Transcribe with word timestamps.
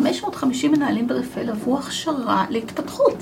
550 0.00 0.72
מנהלים 0.72 1.08
ברפאל 1.08 1.50
עברו 1.50 1.78
הכשרה 1.78 2.44
להתפתחות. 2.50 3.14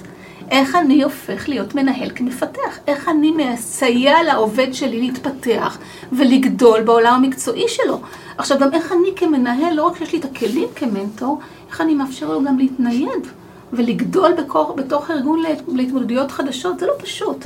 איך 0.51 0.75
אני 0.75 1.02
הופך 1.02 1.48
להיות 1.48 1.74
מנהל 1.74 2.10
כמפתח? 2.15 2.78
איך 2.86 3.08
אני 3.08 3.31
מסייע 3.31 4.22
לעובד 4.22 4.72
שלי 4.72 5.01
להתפתח 5.01 5.79
ולגדול 6.12 6.83
בעולם 6.83 7.14
המקצועי 7.14 7.69
שלו? 7.69 8.01
עכשיו, 8.38 8.59
גם 8.59 8.69
איך 8.72 8.93
אני 8.93 9.11
כמנהל, 9.17 9.75
לא 9.75 9.87
רק 9.87 9.99
שיש 9.99 10.12
לי 10.12 10.19
את 10.19 10.25
הכלים 10.25 10.69
כמנטור, 10.75 11.38
איך 11.71 11.80
אני 11.80 11.95
מאפשר 11.95 12.33
לו 12.33 12.45
גם 12.45 12.58
להתנייד 12.58 13.26
ולגדול 13.72 14.33
בקור, 14.33 14.76
בתוך 14.76 15.10
הארגון 15.10 15.42
להתמודדויות 15.69 16.31
חדשות, 16.31 16.79
זה 16.79 16.87
לא 16.87 16.93
פשוט. 16.99 17.45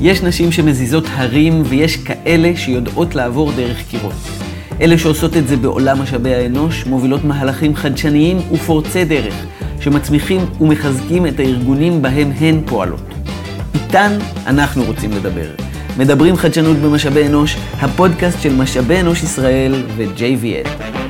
יש 0.00 0.22
נשים 0.22 0.52
שמזיזות 0.52 1.04
הרים 1.10 1.62
ויש 1.64 1.96
כאלה 1.96 2.52
שיודעות 2.56 3.14
לעבור 3.14 3.52
דרך 3.52 3.82
קירות. 3.90 4.12
אלה 4.80 4.98
שעושות 4.98 5.36
את 5.36 5.48
זה 5.48 5.56
בעולם 5.56 6.02
משאבי 6.02 6.34
האנוש 6.34 6.86
מובילות 6.86 7.24
מהלכים 7.24 7.74
חדשניים 7.76 8.38
ופורצי 8.52 9.04
דרך, 9.04 9.34
שמצמיחים 9.80 10.40
ומחזקים 10.60 11.26
את 11.26 11.40
הארגונים 11.40 12.02
בהם 12.02 12.32
הן 12.40 12.60
פועלות. 12.66 13.14
איתן 13.74 14.18
אנחנו 14.46 14.84
רוצים 14.84 15.10
לדבר. 15.12 15.50
מדברים 15.98 16.36
חדשנות 16.36 16.76
במשאבי 16.76 17.26
אנוש, 17.26 17.56
הפודקאסט 17.80 18.42
של 18.42 18.52
משאבי 18.54 19.00
אנוש 19.00 19.22
ישראל 19.22 19.82
ו-JVL. 19.96 21.05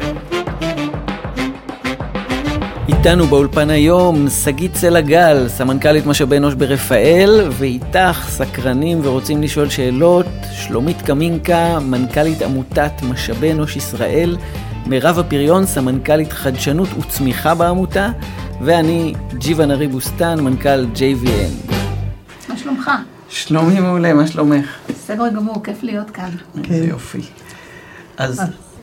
איתנו 2.88 3.26
באולפן 3.26 3.70
היום 3.70 4.30
שגית 4.30 4.76
סלע 4.76 5.00
גל, 5.00 5.48
סמנכ"לית 5.48 6.06
משאבי 6.06 6.36
אנוש 6.36 6.54
ברפאל, 6.54 7.48
ואיתך 7.50 8.26
סקרנים 8.28 9.00
ורוצים 9.02 9.42
לשאול 9.42 9.68
שאלות, 9.68 10.26
שלומית 10.52 11.02
קמינקה, 11.02 11.78
מנכ"לית 11.80 12.42
עמותת 12.42 12.92
משאבי 13.02 13.52
אנוש 13.52 13.76
ישראל, 13.76 14.36
מירב 14.86 15.18
הפריון, 15.18 15.66
סמנכ"לית 15.66 16.32
חדשנות 16.32 16.88
וצמיחה 16.98 17.54
בעמותה, 17.54 18.10
ואני 18.60 19.14
ג'יווה 19.34 19.66
נרי 19.66 19.88
בוסטן, 19.88 20.40
מנכ"ל 20.40 20.84
JVN. 20.94 21.72
מה 22.48 22.56
שלומך? 22.58 22.90
שלומי 23.28 23.80
מעולה, 23.80 24.14
מה 24.14 24.26
שלומך? 24.26 24.66
בסדר 24.88 25.28
גמור, 25.28 25.62
כיף 25.64 25.82
להיות 25.82 26.10
כאן. 26.10 26.30
כן. 26.62 26.74
יופי. 26.74 27.22
אז... 28.16 28.40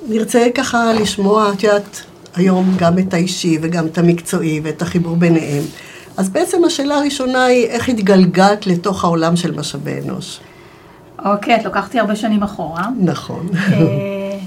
נרצה 0.07 0.47
ככה 0.55 0.93
לשמוע, 0.93 1.51
את 1.53 1.63
יודעת... 1.63 2.03
היום 2.35 2.73
גם 2.77 2.99
את 2.99 3.13
האישי 3.13 3.57
וגם 3.61 3.85
את 3.87 3.97
המקצועי 3.97 4.61
ואת 4.63 4.81
החיבור 4.81 5.15
ביניהם. 5.15 5.63
אז 6.17 6.29
בעצם 6.29 6.63
השאלה 6.63 6.95
הראשונה 6.95 7.43
היא, 7.43 7.65
איך 7.65 7.89
התגלגלת 7.89 8.67
לתוך 8.67 9.03
העולם 9.03 9.35
של 9.35 9.51
משאבי 9.51 9.99
אנוש? 10.05 10.39
אוקיי, 11.25 11.55
את 11.55 11.65
לוקחתי 11.65 11.99
הרבה 11.99 12.15
שנים 12.15 12.43
אחורה. 12.43 12.87
נכון. 12.99 13.47
אה, 13.55 14.37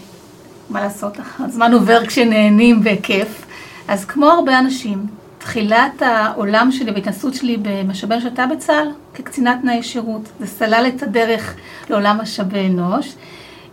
מה 0.71 0.81
לעשות, 0.81 1.17
הזמן 1.39 1.73
עובר 1.73 2.07
כשנהנים 2.07 2.85
בכיף. 2.85 3.47
אז 3.89 4.05
כמו 4.05 4.27
הרבה 4.27 4.59
אנשים, 4.59 5.07
תחילת 5.39 6.03
העולם 6.03 6.73
שלי 6.73 6.91
וההתנסות 6.91 7.35
שלי 7.35 7.57
במשאבי 7.63 8.15
אנוש 8.15 8.25
הייתה 8.25 8.47
בצה"ל, 8.47 8.89
כקצינת 9.15 9.59
תנאי 9.63 9.83
שירות. 9.83 10.29
זה 10.41 10.47
סלל 10.47 10.87
את 10.97 11.03
הדרך 11.03 11.55
לעולם 11.91 12.19
משאבי 12.23 12.67
אנוש. 12.67 13.15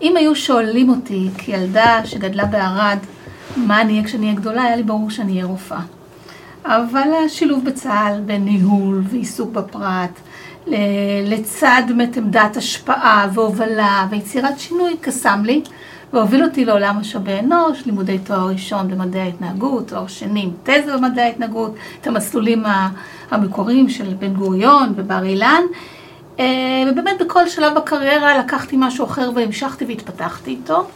אם 0.01 0.17
היו 0.17 0.35
שואלים 0.35 0.89
אותי 0.89 1.29
כילדה 1.37 2.01
שגדלה 2.05 2.45
בערד, 2.45 2.97
מה 3.57 3.81
אני 3.81 3.93
אהיה 3.93 4.03
כשאני 4.03 4.25
אהיה 4.25 4.35
גדולה, 4.35 4.63
היה 4.63 4.75
לי 4.75 4.83
ברור 4.83 5.09
שאני 5.09 5.31
אהיה 5.31 5.45
רופאה. 5.45 5.81
אבל 6.65 7.07
השילוב 7.25 7.65
בצה"ל 7.65 8.21
בין 8.25 8.45
ניהול 8.45 9.03
ועיסוק 9.09 9.51
בפרט, 9.51 10.19
לצד 11.23 11.81
באמת 11.87 12.17
עמדת 12.17 12.57
השפעה 12.57 13.27
והובלה 13.33 14.07
ויצירת 14.09 14.59
שינוי 14.59 14.97
קסם 15.01 15.41
לי, 15.45 15.61
והוביל 16.13 16.43
אותי 16.43 16.65
לעולם 16.65 16.97
משאבי 16.99 17.39
אנוש, 17.39 17.85
לימודי 17.85 18.17
תואר 18.19 18.47
ראשון 18.47 18.87
במדעי 18.87 19.21
ההתנהגות, 19.21 19.87
תואר 19.87 20.07
שני 20.07 20.41
עם 20.41 20.51
תזה 20.63 20.97
במדעי 20.97 21.25
ההתנהגות, 21.25 21.75
את 22.01 22.07
המסלולים 22.07 22.63
המקוריים 23.31 23.89
של 23.89 24.13
בן 24.19 24.33
גוריון 24.33 24.93
ובר 24.95 25.23
אילן. 25.23 25.61
אה, 26.39 26.45
ובאמת 26.91 27.21
בכל 27.21 27.47
שלב 27.47 27.75
בקריירה 27.75 28.37
לקחתי 28.37 28.75
משהו 28.79 29.05
אחר 29.05 29.31
והמשכתי 29.35 29.85
והתפתחתי 29.85 30.51
איתו. 30.51 30.87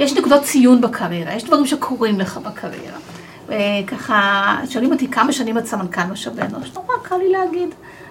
יש 0.00 0.12
נקודות 0.12 0.42
ציון 0.42 0.80
בקריירה, 0.80 1.34
יש 1.34 1.44
דברים 1.44 1.66
שקורים 1.66 2.20
לך 2.20 2.36
בקריירה. 2.36 2.98
וככה, 3.46 4.56
שואלים 4.70 4.92
אותי 4.92 5.08
כמה 5.08 5.32
שנים 5.32 5.58
את 5.58 5.66
סמנכ"ל 5.66 6.04
משאבי 6.12 6.42
אנוש, 6.42 6.70
נורא 6.74 6.94
קל 7.02 7.16
לי 7.16 7.32
להגיד. 7.32 7.68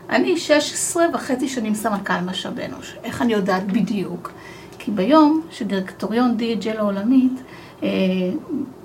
אני 0.09 0.37
16 0.37 1.03
וחצי 1.13 1.47
שנים 1.47 1.75
סמנכ"ל 1.75 2.19
משאבי 2.25 2.65
אנוש. 2.65 2.95
איך 3.03 3.21
אני 3.21 3.33
יודעת 3.33 3.71
בדיוק? 3.71 4.31
כי 4.79 4.91
ביום 4.91 5.41
שדירקטוריון 5.51 6.37
DHL 6.39 6.77
העולמית 6.77 7.41
אה, 7.83 7.89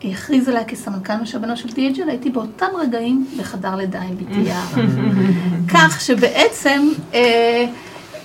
הכריז 0.05 0.49
עליי 0.49 0.65
כסמנכ"ל 0.69 1.17
משאבי 1.23 1.47
אנוש 1.47 1.63
של 1.63 1.69
DHL, 1.69 2.09
הייתי 2.09 2.31
באותם 2.31 2.67
רגעים 2.79 3.27
בחדר 3.39 3.77
לידה 3.77 4.01
עם 4.01 4.17
יערה. 4.45 4.83
כך 5.75 6.01
שבעצם 6.01 6.89
אה, 7.15 7.67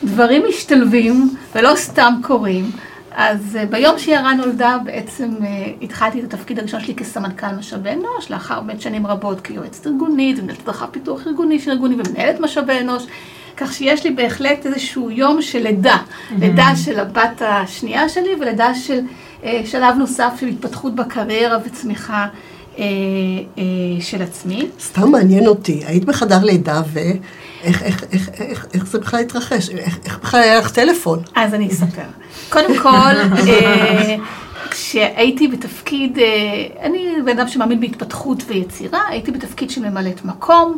דברים 0.03 0.44
משתלבים 0.50 1.35
ולא 1.56 1.75
סתם 1.75 2.13
קורים. 2.23 2.72
אז 3.19 3.57
אה, 3.59 3.66
ביום 3.66 4.00
שיערה 4.00 4.34
נולדה 4.34 4.78
בעצם 4.85 5.30
אה, 5.41 5.72
התחלתי 5.81 6.19
את 6.19 6.34
התפקיד 6.34 6.59
הראשון 6.59 6.81
שלי 6.81 6.96
כסמנכ"ל 6.96 7.56
משאבי 7.59 7.90
אנוש, 7.90 8.31
לאחר 8.31 8.62
באמת 8.62 8.81
שנים 8.81 9.07
רבות 9.07 9.41
כיועצת 9.41 9.88
ארגונית, 9.88 10.40
ומנהלת 10.40 10.59
הדרכה 10.62 10.88
פיתוח 10.88 11.28
ארגוני 11.28 11.59
של 11.59 11.72
ארגונים 11.72 12.00
ומנהלת 12.06 12.40
משאבי 12.40 12.79
אנוש, 12.79 13.03
כך 13.58 13.74
שיש 13.74 14.03
לי 14.03 14.12
בהחלט 14.12 14.66
איזשהו 14.66 15.12
יום 15.12 15.41
של 15.41 15.59
לידה, 15.59 15.97
לידה 16.38 16.75
של 16.75 17.00
הבת 17.00 17.41
השנייה 17.41 18.09
שלי 18.09 18.29
ולידה 18.41 18.75
של 18.75 19.00
אה, 19.44 19.62
שלב 19.66 19.96
נוסף 19.97 20.34
של 20.40 20.47
התפתחות 20.47 20.96
בקריירה 20.96 21.58
וצמיחה 21.66 22.28
של 24.00 24.22
עצמי. 24.22 24.68
סתם 24.79 25.12
מעניין 25.12 25.47
אותי, 25.47 25.81
היית 25.85 26.06
בחדר 26.06 26.44
לידה 26.44 26.81
ו... 26.94 27.00
איך, 27.64 27.84
איך, 27.84 28.03
איך, 28.12 28.30
איך, 28.40 28.68
איך 28.74 28.86
זה 28.86 29.00
בכלל 29.00 29.20
התרחש? 29.20 29.70
איך, 29.70 29.97
איך 30.06 30.20
בכלל 30.20 30.42
היה 30.42 30.59
לך 30.59 30.72
טלפון? 30.72 31.20
אז 31.36 31.53
אני 31.53 31.68
אספר. 31.68 32.02
קודם 32.50 32.78
כל, 32.78 32.90
אה, 33.47 34.16
כשהייתי 34.72 35.47
בתפקיד, 35.47 36.20
אה, 36.20 36.25
אני 36.81 37.16
בן 37.25 37.40
אדם 37.40 37.47
שמאמין 37.47 37.80
בהתפתחות 37.80 38.44
ויצירה, 38.47 39.02
הייתי 39.09 39.31
בתפקיד 39.31 39.70
של 39.70 39.90
ממלאת 39.90 40.25
מקום, 40.25 40.78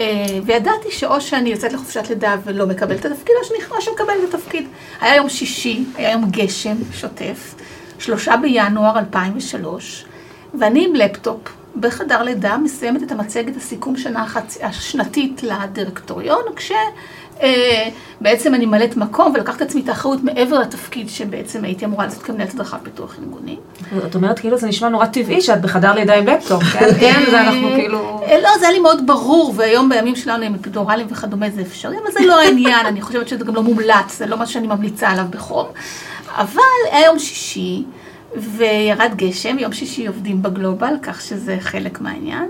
אה, 0.00 0.26
וידעתי 0.44 0.90
שאו 0.90 1.20
שאני 1.20 1.50
יוצאת 1.50 1.72
לחופשת 1.72 2.08
לידה 2.08 2.36
ולא 2.44 2.66
מקבלת 2.66 3.00
את 3.00 3.04
התפקיד, 3.04 3.34
או 3.40 3.44
שאני 3.44 3.58
נכנס 3.58 3.84
שמקבלת 3.84 4.28
את 4.28 4.34
התפקיד. 4.34 4.68
היה 5.00 5.16
יום 5.16 5.28
שישי, 5.28 5.84
היה 5.94 6.10
יום 6.10 6.30
גשם 6.30 6.76
שוטף, 6.92 7.54
שלושה 7.98 8.36
בינואר 8.36 8.98
2003, 8.98 10.04
ואני 10.58 10.84
עם 10.84 10.94
לפטופ. 10.94 11.59
בחדר 11.76 12.22
לידה 12.22 12.56
מסיימת 12.56 13.02
את 13.02 13.12
המצגת 13.12 13.56
הסיכום 13.56 13.96
שנה. 13.96 14.26
השנתית 14.62 15.42
לדירקטוריון, 15.42 16.42
כשבעצם 16.56 18.50
אה, 18.50 18.56
אני 18.56 18.66
ממלאת 18.66 18.96
מקום 18.96 19.32
ולקחת 19.34 19.56
את 19.56 19.62
עצמי 19.62 19.80
את 19.80 19.88
האחריות 19.88 20.24
מעבר 20.24 20.58
לתפקיד 20.58 21.08
שבעצם 21.08 21.64
הייתי 21.64 21.84
אמורה 21.84 22.04
לעשות 22.04 22.22
כמנהלת 22.22 22.54
הדרכה 22.54 22.78
פיתוח 22.78 23.16
ארגוני. 23.18 23.56
את 24.06 24.14
אומרת 24.14 24.38
כאילו 24.38 24.58
זה 24.58 24.66
נשמע 24.66 24.88
נורא 24.88 25.06
טבעי 25.06 25.40
שאת 25.40 25.60
בחדר 25.60 25.94
לידה 25.94 26.14
עם 26.14 26.26
לפטופ, 26.26 26.62
כן? 26.62 26.94
כן, 27.00 27.22
זה 27.30 27.40
אנחנו 27.40 27.68
כאילו... 27.76 28.20
אה, 28.26 28.40
לא, 28.40 28.50
זה 28.58 28.66
היה 28.66 28.72
לי 28.72 28.80
מאוד 28.80 29.06
ברור, 29.06 29.54
והיום 29.56 29.88
בימים 29.88 30.16
שלנו 30.16 30.44
עם 30.44 30.54
אפידורלים 30.54 31.06
וכדומה 31.10 31.50
זה 31.50 31.60
אפשרי, 31.60 31.96
אבל 31.98 32.12
זה 32.12 32.20
לא 32.26 32.40
העניין, 32.40 32.86
אני 32.86 33.02
חושבת 33.02 33.28
שזה 33.28 33.44
גם 33.44 33.54
לא 33.54 33.62
מומלץ, 33.62 34.18
זה 34.18 34.26
לא 34.26 34.36
מה 34.36 34.46
שאני 34.46 34.66
ממליצה 34.66 35.08
עליו 35.08 35.24
בחום. 35.30 35.66
אבל 36.36 36.60
היה 36.92 37.06
יום 37.06 37.18
שישי, 37.18 37.84
וירד 38.36 39.12
גשם, 39.16 39.58
יום 39.58 39.72
שישי 39.72 40.06
עובדים 40.06 40.42
בגלובל, 40.42 40.94
כך 41.02 41.20
שזה 41.20 41.56
חלק 41.60 42.00
מהעניין. 42.00 42.48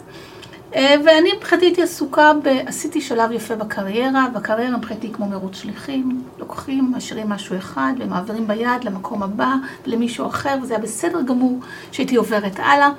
אה, 0.77 0.95
ואני 1.05 1.33
מבחינתי 1.37 1.67
הייתי 1.67 1.83
עסוקה, 1.83 2.33
ב... 2.43 2.49
עשיתי 2.67 3.01
שלב 3.01 3.33
יפה 3.33 3.57
בקריירה, 3.57 4.27
בקריירה 4.35 4.77
מבחינתי 4.77 5.13
כמו 5.13 5.27
מרוץ 5.27 5.57
שליחים, 5.57 6.23
לוקחים, 6.39 6.93
משאירים 6.97 7.29
משהו 7.29 7.57
אחד 7.57 7.93
ומעבירים 7.99 8.47
ביד 8.47 8.85
למקום 8.85 9.23
הבא 9.23 9.55
למישהו 9.87 10.27
אחר, 10.27 10.57
וזה 10.63 10.75
היה 10.75 10.83
בסדר 10.83 11.23
גמור 11.23 11.61
שהייתי 11.93 12.17
עוברת 12.17 12.59
הלאה. 12.59 12.91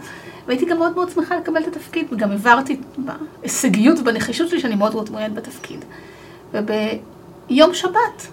והייתי 0.47 0.65
גם 0.65 0.77
מאוד 0.77 0.95
מאוד 0.95 1.09
שמחה 1.09 1.37
לקבל 1.37 1.63
את 1.63 1.67
התפקיד, 1.67 2.07
וגם 2.11 2.31
הבהרתי 2.31 2.79
בהישגיות 2.97 3.99
ובנחישות 3.99 4.49
שלי 4.49 4.59
שאני 4.59 4.75
מאוד 4.75 4.93
מאוד 4.93 5.09
מעוניינת 5.09 5.35
בתפקיד. 5.35 5.85
וביום 6.53 7.73
שבת, 7.73 8.27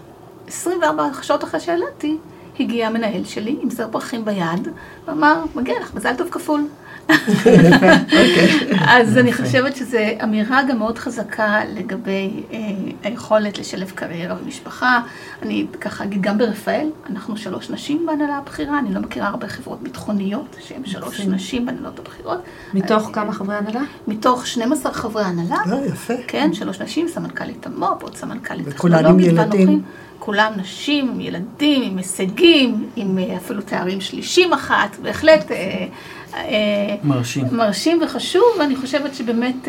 24 0.49 1.09
שעות 1.23 1.45
אחרי 1.45 1.61
שהעלתי, 1.61 2.17
הגיע 2.61 2.87
המנהל 2.87 3.25
שלי 3.25 3.57
עם 3.63 3.71
זר 3.71 3.89
פרחים 3.91 4.25
ביד, 4.25 4.69
ואמר, 5.07 5.45
מגיע 5.55 5.75
לך 5.81 5.95
מזל 5.95 6.15
טוב 6.17 6.29
כפול. 6.31 6.65
אוקיי. 7.09 8.79
אז 8.99 9.19
אני 9.19 9.33
חושבת 9.33 9.77
שזו 9.77 9.99
אמירה 10.25 10.63
גם 10.69 10.79
מאוד 10.79 10.99
חזקה 10.99 11.61
לגבי 11.75 12.43
אה, 12.53 12.59
היכולת 13.03 13.59
לשלב 13.59 13.91
קריירה 13.91 14.37
ומשפחה. 14.43 15.01
אני 15.43 15.67
ככה 15.81 16.05
אגיד, 16.05 16.23
גם 16.23 16.39
ברפאל, 16.39 16.91
אנחנו 17.11 17.37
שלוש 17.37 17.71
נשים 17.71 18.07
בהנהלה 18.07 18.37
הבכירה, 18.37 18.79
אני 18.79 18.95
לא 18.95 19.01
מכירה 19.01 19.29
הרבה 19.29 19.49
חברות 19.49 19.83
ביטחוניות 19.83 20.57
שהן 20.61 20.87
שלוש 20.87 21.21
נשים 21.21 21.67
בהנהלות 21.67 21.99
הבכירות. 21.99 22.39
מתוך 22.75 23.09
אה, 23.09 23.13
כמה 23.13 23.33
חברי 23.33 23.57
הנהלה? 23.57 23.83
מתוך 24.09 24.47
12 24.47 24.93
חברי 24.93 25.25
הנהלה. 25.25 25.57
אה, 25.73 25.87
יפה. 25.87 26.15
כן, 26.27 26.53
שלוש 26.53 26.81
נשים, 26.81 27.09
סמנכ"לית 27.09 27.67
המו"פ, 27.67 28.03
עוד 28.03 28.17
סמנכ"לית 28.17 28.69
טכנולוגית 28.69 29.33
ואנוכי. 29.37 29.79
כולם 30.19 30.53
נשים, 30.57 31.21
ילדים, 31.21 31.83
עם 31.83 31.97
הישגים, 31.97 32.89
עם 32.97 33.19
אה, 33.19 33.37
אפילו 33.37 33.63
תארים 33.63 34.01
שלישים 34.01 34.53
אחת, 34.53 34.97
בהחלט 35.03 35.51
אה, 35.51 35.87
אה, 36.35 36.97
מרשים. 37.05 37.47
מרשים 37.53 38.01
וחשוב, 38.05 38.43
ואני 38.61 38.77
חושבת 38.77 39.15
שבאמת 39.15 39.69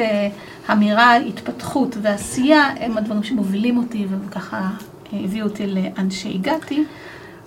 אמירה, 0.71 1.15
התפתחות 1.15 1.97
ועשייה 2.01 2.69
הם 2.79 2.97
הדברים 2.97 3.23
שמובילים 3.23 3.77
אותי 3.77 4.07
וככה 4.09 4.69
הביאו 5.13 5.47
אותי 5.47 5.67
לאן 5.67 6.11
שהגעתי. 6.11 6.83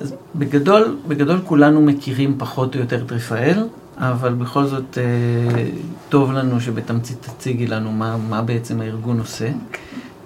אז 0.00 0.14
בגדול, 0.34 0.96
בגדול 1.08 1.40
כולנו 1.44 1.82
מכירים 1.82 2.34
פחות 2.38 2.74
או 2.74 2.80
יותר 2.80 3.02
את 3.06 3.12
רפאל, 3.12 3.66
אבל 3.96 4.34
בכל 4.34 4.66
זאת 4.66 4.98
טוב 6.08 6.32
לנו 6.32 6.60
שבתמצית 6.60 7.18
תציגי 7.20 7.66
לנו 7.66 7.92
מה, 7.92 8.16
מה 8.16 8.42
בעצם 8.42 8.80
הארגון 8.80 9.18
עושה. 9.18 9.48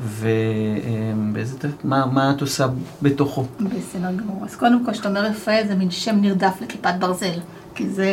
ובאיזה, 0.00 1.56
מה, 1.84 2.06
מה 2.06 2.30
את 2.36 2.40
עושה 2.40 2.66
בתוכו? 3.02 3.44
בסדר 3.60 4.12
גמור. 4.16 4.44
אז 4.44 4.56
קודם 4.56 4.84
כל, 4.84 4.92
כשאתה 4.92 5.08
אומר 5.08 5.24
רפאל 5.24 5.64
זה 5.68 5.74
מין 5.74 5.90
שם 5.90 6.16
נרדף 6.20 6.54
לכיפת 6.60 6.94
ברזל. 6.98 7.38
כי 7.74 7.88
זה 7.88 8.10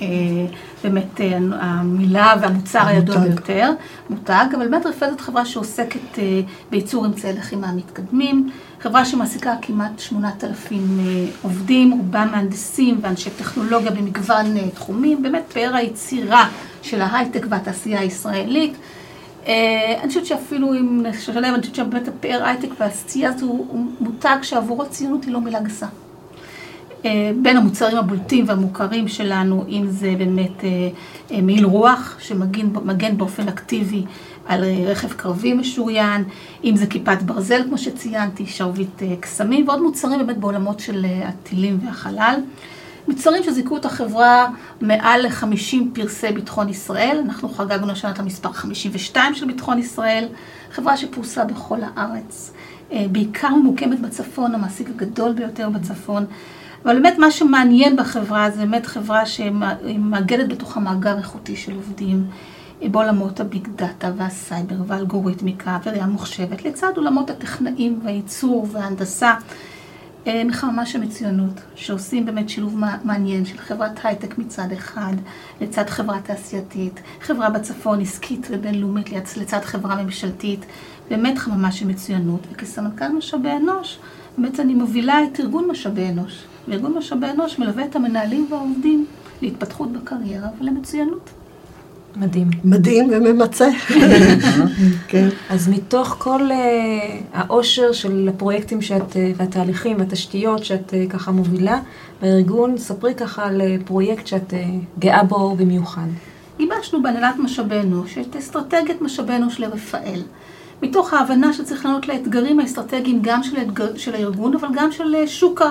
אה, 0.00 0.06
באמת 0.84 1.20
אה, 1.20 1.38
המילה 1.60 2.34
והמוצר 2.40 2.86
הידוע. 2.86 3.18
ביותר, 3.18 3.72
מותג, 4.10 4.46
אבל 4.56 4.68
באמת 4.68 4.86
רפאל 4.86 5.10
זאת 5.10 5.20
חברה 5.20 5.44
שעוסקת 5.44 6.18
אה, 6.18 6.40
בייצור 6.70 7.06
אמצעי 7.06 7.32
לחימה 7.32 7.72
מתקדמים, 7.72 8.50
חברה 8.80 9.04
שמעסיקה 9.04 9.54
כמעט 9.62 9.98
8,000 9.98 10.98
אה, 11.00 11.26
עובדים, 11.42 11.90
רובם 11.90 12.28
מהנדסים 12.32 12.98
ואנשי 13.02 13.30
טכנולוגיה 13.30 13.90
במגוון 13.90 14.56
אה, 14.56 14.70
תחומים, 14.74 15.22
באמת 15.22 15.44
פאר 15.52 15.74
היצירה 15.74 16.48
של 16.82 17.00
ההייטק 17.00 17.46
והתעשייה 17.48 18.00
הישראלית. 18.00 18.74
אה, 19.46 19.98
אני 20.00 20.08
חושבת 20.08 20.26
שאפילו 20.26 20.74
אם 20.74 21.02
נשלב, 21.06 21.44
אני 21.44 21.60
חושבת 21.60 21.74
שבאמת 21.74 22.08
הפאר 22.08 22.44
הייטק 22.44 22.68
והעשייה 22.80 23.30
הזו 23.30 23.46
הוא 23.46 23.86
מותג 24.00 24.36
שעבורו 24.42 24.88
ציונות 24.88 25.24
היא 25.24 25.32
לא 25.32 25.40
מילה 25.40 25.60
גסה. 25.60 25.86
אה, 27.04 27.30
בין 27.42 27.56
המוצרים 27.56 27.98
הבולטים 27.98 28.44
והמוכרים 28.48 29.08
שלנו, 29.08 29.64
אם 29.68 29.86
זה 29.88 30.14
באמת 30.18 30.64
אה, 30.64 31.42
מעיל 31.42 31.64
רוח, 31.64 32.16
שמגן 32.20 32.66
מגן 32.84 33.18
באופן 33.18 33.48
אקטיבי 33.48 34.04
על 34.46 34.64
רכב 34.86 35.12
קרבי 35.12 35.54
משוריין, 35.54 36.24
אם 36.64 36.76
זה 36.76 36.86
כיפת 36.86 37.22
ברזל, 37.22 37.62
כמו 37.68 37.78
שציינתי, 37.78 38.46
שרביט 38.46 39.02
קסמים, 39.20 39.68
ועוד 39.68 39.82
מוצרים 39.82 40.26
באמת 40.26 40.38
בעולמות 40.38 40.80
של 40.80 41.06
הטילים 41.24 41.78
והחלל. 41.86 42.40
מוצרים 43.08 43.42
שזיכו 43.42 43.76
את 43.76 43.84
החברה 43.84 44.48
מעל 44.80 45.26
ל-50 45.26 45.76
פרסי 45.92 46.32
ביטחון 46.32 46.68
ישראל, 46.68 47.20
אנחנו 47.24 47.48
חגגנו 47.48 47.92
השנה 47.92 48.10
את 48.10 48.18
המספר 48.18 48.52
52 48.52 49.34
של 49.34 49.46
ביטחון 49.46 49.78
ישראל, 49.78 50.28
חברה 50.70 50.96
שפרוסה 50.96 51.44
בכל 51.44 51.78
הארץ, 51.82 52.52
אה, 52.92 53.06
בעיקר 53.12 53.48
ממוקמת 53.48 54.00
בצפון, 54.00 54.54
המעסיק 54.54 54.88
הגדול 54.88 55.32
ביותר 55.32 55.68
בצפון. 55.70 56.26
אבל 56.84 56.94
באמת 57.02 57.18
מה 57.18 57.30
שמעניין 57.30 57.96
בחברה 57.96 58.50
זה 58.50 58.58
באמת 58.58 58.86
חברה 58.86 59.26
שמאגדת 59.26 60.48
בתוכה 60.48 60.80
מאגר 60.80 61.18
איכותי 61.18 61.56
של 61.56 61.74
עובדים 61.74 62.26
אה, 62.82 62.88
בעולמות 62.88 63.40
ה 63.40 63.47
big 63.47 63.68
data 63.76 64.10
והסייבר 64.16 64.76
והאלגוריתמיקה 64.86 65.78
וראייה 65.84 66.06
מוחשבת, 66.06 66.64
לצד 66.64 66.92
עולמות 66.96 67.30
הטכנאים 67.30 68.00
והייצור 68.04 68.66
וההנדסה. 68.72 69.34
מחממה 70.44 70.86
של 70.86 71.00
מצוינות, 71.00 71.60
שעושים 71.74 72.26
באמת 72.26 72.48
שילוב 72.48 72.78
מע- 72.78 72.96
מעניין 73.04 73.44
של 73.44 73.58
חברת 73.58 74.00
הייטק 74.04 74.38
מצד 74.38 74.72
אחד, 74.72 75.12
לצד 75.60 75.88
חברה 75.88 76.20
תעשייתית, 76.20 77.00
חברה 77.20 77.50
בצפון 77.50 78.00
עסקית 78.00 78.46
ובינלאומית 78.50 79.06
לצ- 79.08 79.38
לצד 79.40 79.60
חברה 79.64 80.02
ממשלתית, 80.02 80.60
באמת 81.10 81.38
חממה 81.38 81.72
של 81.72 81.86
מצוינות. 81.86 82.40
וכסמנכ"ל 82.52 83.08
משאבי 83.08 83.50
אנוש, 83.50 83.98
באמת 84.38 84.60
אני 84.60 84.74
מובילה 84.74 85.24
את 85.24 85.40
ארגון 85.40 85.68
משאבי 85.70 86.08
אנוש. 86.08 86.44
וארגון 86.68 86.94
משאבי 86.98 87.26
אנוש 87.30 87.58
מלווה 87.58 87.84
את 87.84 87.96
המנהלים 87.96 88.46
והעובדים 88.50 89.06
להתפתחות 89.42 89.92
בקריירה 89.92 90.48
ולמצוינות. 90.60 91.30
מדהים. 92.16 92.50
מדהים 92.64 93.08
וממצה. 93.12 93.68
כן. 95.08 95.28
אז 95.50 95.68
מתוך 95.68 96.16
כל 96.18 96.40
uh, 96.50 96.54
העושר 97.32 97.92
של 97.92 98.28
הפרויקטים 98.34 98.82
שאת, 98.82 99.12
uh, 99.12 99.16
והתהליכים 99.36 99.98
והתשתיות 99.98 100.64
שאת 100.64 100.90
uh, 100.90 101.12
ככה 101.12 101.30
מובילה 101.30 101.80
בארגון, 102.22 102.78
ספרי 102.78 103.14
ככה 103.14 103.46
על 103.46 103.60
uh, 103.60 103.86
פרויקט 103.86 104.26
שאת 104.26 104.52
uh, 104.52 104.54
גאה 104.98 105.24
בו 105.24 105.56
במיוחד. 105.56 106.06
גיבשנו 106.58 107.02
בהנהלת 107.02 107.36
משאבי 107.38 107.80
אנוש 107.80 108.18
את 108.18 108.36
אסטרטגיית 108.36 109.02
משאבי 109.02 109.36
אנוש 109.36 109.60
לרפאל. 109.60 110.22
מתוך 110.82 111.12
ההבנה 111.12 111.52
שצריך 111.52 111.84
לענות 111.84 112.08
לאתגרים 112.08 112.60
האסטרטגיים 112.60 113.18
גם 113.22 113.42
של, 113.42 113.56
האתגר, 113.56 113.96
של 113.96 114.14
הארגון, 114.14 114.54
אבל 114.54 114.68
גם 114.74 114.92
של 114.92 115.14
אה, 115.14 115.26
שוק 115.26 115.62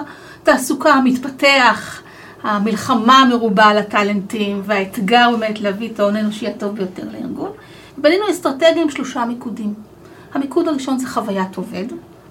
התעסוקה 0.41 0.93
המתפתח, 0.93 2.01
המלחמה 2.45 3.17
המרובה 3.19 3.63
על 3.63 3.77
הטאלנטים, 3.77 4.61
והאתגר 4.65 5.29
באמת 5.39 5.59
להביא 5.59 5.89
את 5.89 5.99
ההון 5.99 6.15
האנושי 6.15 6.47
הטוב 6.47 6.75
ביותר 6.75 7.03
לארגון. 7.13 7.51
בנינו 7.97 8.23
אסטרטגיה 8.31 8.81
עם 8.81 8.89
שלושה 8.89 9.25
מיקודים. 9.25 9.73
המיקוד 10.33 10.67
הראשון 10.67 10.99
זה 10.99 11.07
חוויית 11.07 11.55
עובד. 11.55 11.85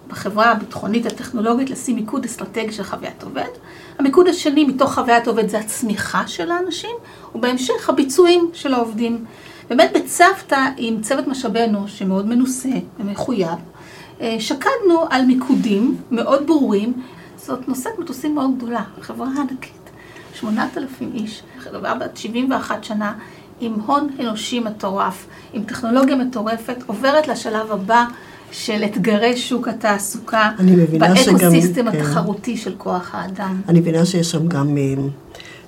בחברה 0.09 0.51
הביטחונית 0.51 1.07
הטכנולוגית 1.07 1.71
לשים 1.71 1.97
מיקוד 1.97 2.25
אסטרטגי 2.25 2.73
של 2.73 2.83
חוויית 2.83 3.23
עובד. 3.23 3.49
המיקוד 3.99 4.29
השני 4.29 4.65
מתוך 4.65 4.95
חוויית 4.95 5.29
עובד 5.29 5.49
זה 5.49 5.59
הצמיחה 5.59 6.27
של 6.27 6.51
האנשים, 6.51 6.97
ובהמשך 7.35 7.89
הביצועים 7.89 8.51
של 8.53 8.75
העובדים. 8.75 9.25
באמת 9.69 9.93
בצוותא 9.95 10.69
עם 10.77 11.03
צוות 11.03 11.27
משאבי 11.27 11.65
אנוש 11.65 11.99
שמאוד 11.99 12.27
מנוסה 12.27 12.69
ומחויב, 13.01 13.59
אה, 14.21 14.37
שקדנו 14.39 15.07
על 15.11 15.25
מיקודים 15.25 15.97
מאוד 16.11 16.47
ברורים. 16.47 16.93
זאת 17.37 17.69
נושאת 17.69 17.99
מטוסים 17.99 18.35
מאוד 18.35 18.51
גדולה, 18.57 18.83
חברה 19.01 19.29
ענקית, 19.41 19.84
8,000 20.41 21.11
איש, 21.15 21.43
חברה 21.59 21.95
בת 21.95 22.17
71 22.17 22.85
שנה, 22.85 23.13
עם 23.61 23.75
הון 23.87 24.09
אנושי 24.21 24.61
מטורף, 24.61 25.27
עם 25.53 25.63
טכנולוגיה 25.65 26.17
מטורפת, 26.17 26.77
עוברת 26.87 27.29
לשלב 27.29 27.73
הבא 27.73 28.05
של 28.53 28.83
אתגרי 28.85 29.37
שוק 29.37 29.69
התעסוקה, 29.69 30.51
מבינה 30.61 31.17
שגם- 31.17 31.35
ב 31.39 31.44
ecosystem 31.44 31.91
כן. 31.93 31.99
התחרותי 31.99 32.57
של 32.57 32.75
כוח 32.79 33.11
האדם. 33.15 33.61
אני 33.69 33.81
מבינה 33.81 34.07
שיש 34.07 34.31
שם 34.31 34.49
גם 34.49 34.79
אה, 34.79 34.95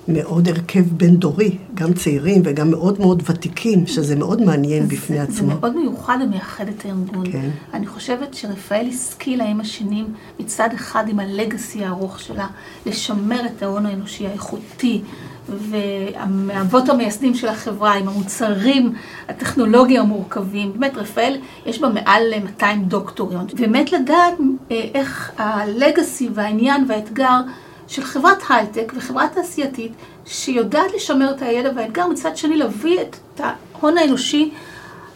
מאוד 0.07 0.47
הרכב 0.47 0.83
בין-דורי, 0.91 1.57
גם 1.73 1.93
צעירים 1.93 2.41
וגם 2.45 2.71
מאוד 2.71 2.99
מאוד 2.99 3.23
ותיקים, 3.25 3.87
שזה 3.87 4.15
מאוד 4.15 4.41
מעניין 4.41 4.87
בפני 4.87 5.17
זה, 5.17 5.23
עצמו. 5.23 5.35
זה 5.35 5.55
מאוד 5.59 5.75
מיוחד 5.75 6.17
ומייחד 6.23 6.67
את 6.67 6.85
הארגון. 6.85 7.31
כן. 7.31 7.49
אני 7.73 7.87
חושבת 7.87 8.33
שרפאל 8.33 8.87
השכילה 8.93 9.45
עם 9.45 9.59
השנים, 9.59 10.05
מצד 10.39 10.69
אחד 10.75 11.09
עם 11.09 11.19
ה 11.19 11.28
legacy 11.28 11.85
הארוך 11.85 12.19
שלה, 12.19 12.47
לשמר 12.85 13.45
את 13.45 13.63
ההון 13.63 13.85
האנושי 13.85 14.27
האיכותי, 14.27 15.01
והאבות 15.49 16.89
המייסדים 16.89 17.35
של 17.35 17.47
החברה, 17.47 17.93
עם 17.93 18.07
המוצרים 18.07 18.93
הטכנולוגיים 19.27 20.01
המורכבים. 20.01 20.73
באמת, 20.73 20.97
רפאל, 20.97 21.37
יש 21.65 21.81
בה 21.81 21.89
מעל 21.89 22.21
200 22.43 22.83
דוקטורים. 22.85 23.39
באמת 23.57 23.91
לדעת 23.91 24.33
אה, 24.71 24.81
איך 24.93 25.31
הלגאסי 25.37 26.29
והעניין 26.33 26.85
והאתגר 26.87 27.41
של 27.87 28.03
חברת 28.03 28.37
הייטק 28.49 28.93
וחברה 28.95 29.27
תעשייתית 29.27 29.91
שיודעת 30.25 30.93
לשמר 30.95 31.31
את 31.31 31.41
הידע 31.41 31.71
והאתגר, 31.75 32.07
מצד 32.07 32.37
שני 32.37 32.57
להביא 32.57 32.99
את 33.01 33.39
ההון 33.39 33.97
האנושי 33.97 34.51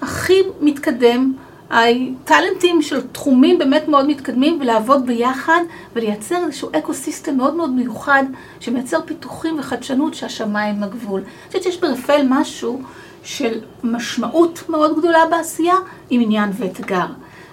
הכי 0.01 0.41
מתקדם, 0.61 1.33
הטאלנטים 1.69 2.81
של 2.81 3.01
תחומים 3.07 3.59
באמת 3.59 3.87
מאוד 3.87 4.07
מתקדמים, 4.07 4.57
ולעבוד 4.61 5.05
ביחד 5.05 5.61
ולייצר 5.95 6.45
איזשהו 6.45 6.69
אקו 6.77 6.93
סיסטם 6.93 7.37
מאוד 7.37 7.55
מאוד 7.55 7.69
מיוחד, 7.69 8.23
שמייצר 8.59 8.99
פיתוחים 9.05 9.59
וחדשנות 9.59 10.13
שהשמיים 10.13 10.83
הגבול. 10.83 11.21
אני 11.21 11.47
חושבת 11.47 11.63
שיש 11.63 11.77
ברפאל 11.77 12.25
משהו 12.29 12.81
של 13.23 13.59
משמעות 13.83 14.63
מאוד 14.69 14.97
גדולה 14.97 15.19
בעשייה 15.29 15.75
עם 16.09 16.21
עניין 16.21 16.49
ואתגר. 16.53 17.05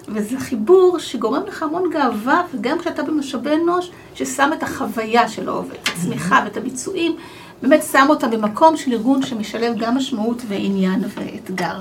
וזה 0.09 0.39
חיבור 0.39 0.99
שגורם 0.99 1.43
לך 1.47 1.63
המון 1.63 1.91
גאווה, 1.91 2.43
וגם 2.55 2.79
כשאתה 2.79 3.03
במשאבי 3.03 3.51
אנוש, 3.55 3.91
ששם 4.19 4.51
את 4.59 4.63
החוויה 4.63 5.29
של 5.29 5.49
העובד, 5.49 5.75
את 5.83 5.89
הצמיחה 5.89 6.41
ואת 6.45 6.57
הביצועים, 6.57 7.17
באמת 7.63 7.83
שם 7.93 8.07
אותה 8.09 8.29
במקום 8.29 8.77
של 8.77 8.93
ארגון 8.93 9.23
שמשלב 9.23 9.75
גם 9.79 9.97
משמעות 9.97 10.43
ועניין 10.49 11.05
ואתגר. 11.15 11.79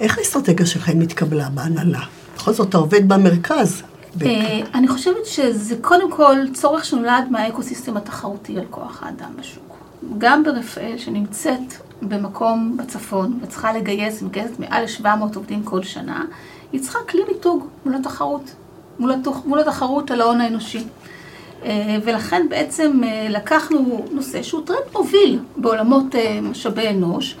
איך 0.00 0.18
האסטרטגיה 0.18 0.66
שלכם 0.66 1.00
התקבלה 1.00 1.48
בהנהלה? 1.48 2.00
בכל 2.36 2.52
זאת, 2.52 2.68
אתה 2.68 2.78
עובד 2.78 3.08
במרכז. 3.08 3.82
אה, 4.22 4.60
אני 4.74 4.88
חושבת 4.88 5.26
שזה 5.26 5.76
קודם 5.80 6.10
כל 6.10 6.36
צורך 6.54 6.84
שנולד 6.84 7.24
מה 7.30 7.42
ecosystem 7.42 7.96
התחרותי 7.96 8.58
על 8.58 8.64
כוח 8.70 9.02
האדם 9.02 9.30
בשוק. 9.40 9.76
גם 10.18 10.44
ברפאל, 10.44 10.94
שנמצאת 10.98 11.74
במקום 12.02 12.76
בצפון 12.76 13.38
וצריכה 13.42 13.72
לגייס, 13.72 14.22
מגייסת 14.22 14.58
מעל 14.58 14.84
ל-700 14.84 15.36
עובדים 15.36 15.62
כל 15.62 15.82
שנה, 15.82 16.24
היא 16.72 16.80
צריכה 16.80 16.98
כלי 17.08 17.20
מיתוג 17.28 17.66
מול 17.84 17.94
התחרות, 17.94 18.54
מול 19.46 19.60
התחרות 19.60 20.10
על 20.10 20.20
ההון 20.20 20.40
האנושי. 20.40 20.84
אה, 21.64 21.96
ולכן 22.04 22.46
בעצם 22.48 23.00
אה, 23.04 23.26
לקחנו 23.30 24.04
נושא 24.10 24.42
שהוא 24.42 24.62
טרנד 24.66 24.78
מוביל 24.92 25.38
בעולמות 25.56 26.14
אה, 26.14 26.38
משאבי 26.42 26.88
אנוש, 26.88 27.36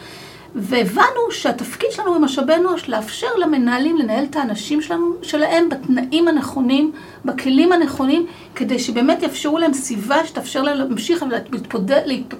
והבנו 0.56 1.30
שהתפקיד 1.30 1.90
שלנו 1.92 2.14
במשאבי 2.14 2.54
אנוש 2.54 2.88
לאפשר 2.88 3.26
למנהלים 3.36 3.96
לנהל 3.96 4.24
את 4.24 4.36
האנשים 4.36 4.82
שלנו, 4.82 5.14
שלהם 5.22 5.68
בתנאים 5.68 6.28
הנכונים, 6.28 6.92
בכלים 7.24 7.72
הנכונים, 7.72 8.26
כדי 8.54 8.78
שבאמת 8.78 9.22
יאפשרו 9.22 9.58
להם 9.58 9.74
סביבה 9.74 10.26
שתאפשר 10.26 10.62
להם 10.62 10.78
להמשיך 10.78 11.24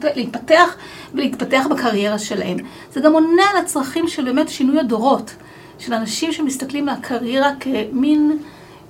ולהתפתח 0.02 0.76
ולהתפתח 1.14 1.66
בקריירה 1.70 2.18
שלהם. 2.18 2.56
זה 2.92 3.00
גם 3.00 3.12
עונה 3.12 3.42
על 3.52 3.56
הצרכים 3.56 4.08
של 4.08 4.24
באמת 4.24 4.48
שינוי 4.48 4.80
הדורות, 4.80 5.34
של 5.78 5.94
אנשים 5.94 6.32
שמסתכלים 6.32 6.88
על 6.88 6.94
הקריירה 6.94 7.50
כמין 7.60 8.38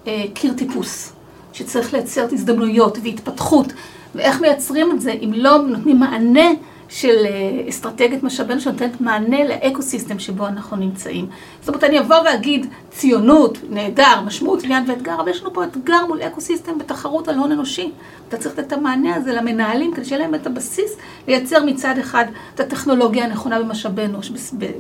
אה, 0.07 0.25
קיר 0.35 0.53
טיפוס, 0.53 1.13
שצריך 1.54 1.94
לייצר 1.94 2.26
הזדמנויות 2.32 2.99
והתפתחות, 3.02 3.73
ואיך 4.14 4.40
מייצרים 4.40 4.90
את 4.90 5.00
זה 5.00 5.11
אם 5.11 5.32
לא 5.37 5.58
נותנים 5.58 6.00
מענה 6.00 6.50
של 6.88 7.26
אה, 7.26 7.69
אסטרטגיית 7.69 8.23
משאבי 8.23 8.43
אנוש 8.43 8.61
שנותנת 8.61 9.00
מענה 9.00 9.45
ל 9.45 9.52
ecosystem 9.52 10.19
שבו 10.19 10.47
אנחנו 10.47 10.76
נמצאים. 10.76 11.26
זאת 11.61 11.69
אומרת, 11.69 11.85
אני 11.85 12.00
אבוא 12.00 12.17
ואגיד 12.17 12.67
ציונות, 12.91 13.59
נהדר, 13.71 14.21
משמעות, 14.26 14.64
עניין 14.64 14.85
ואתגר, 14.91 15.14
אבל 15.21 15.29
יש 15.29 15.41
לנו 15.41 15.53
פה 15.53 15.64
אתגר 15.64 16.07
מול 16.09 16.23
ecosystem 16.23 16.78
בתחרות 16.79 17.29
על 17.29 17.35
הון 17.35 17.53
אנושי. 17.53 17.91
אתה 18.29 18.37
צריך 18.37 18.59
לתת 18.59 18.67
את 18.67 18.73
המענה 18.73 19.17
הזה 19.17 19.33
למנהלים, 19.33 19.95
כדי 19.95 20.05
שיהיה 20.05 20.23
להם 20.23 20.35
את 20.35 20.47
הבסיס 20.47 20.97
לייצר 21.29 21.64
מצד 21.64 21.95
אחד 22.00 22.25
את 22.55 22.61
הטכנולוגיה 22.61 23.25
הנכונה 23.25 23.61
במשאבי 23.61 24.05
אנוש 24.05 24.33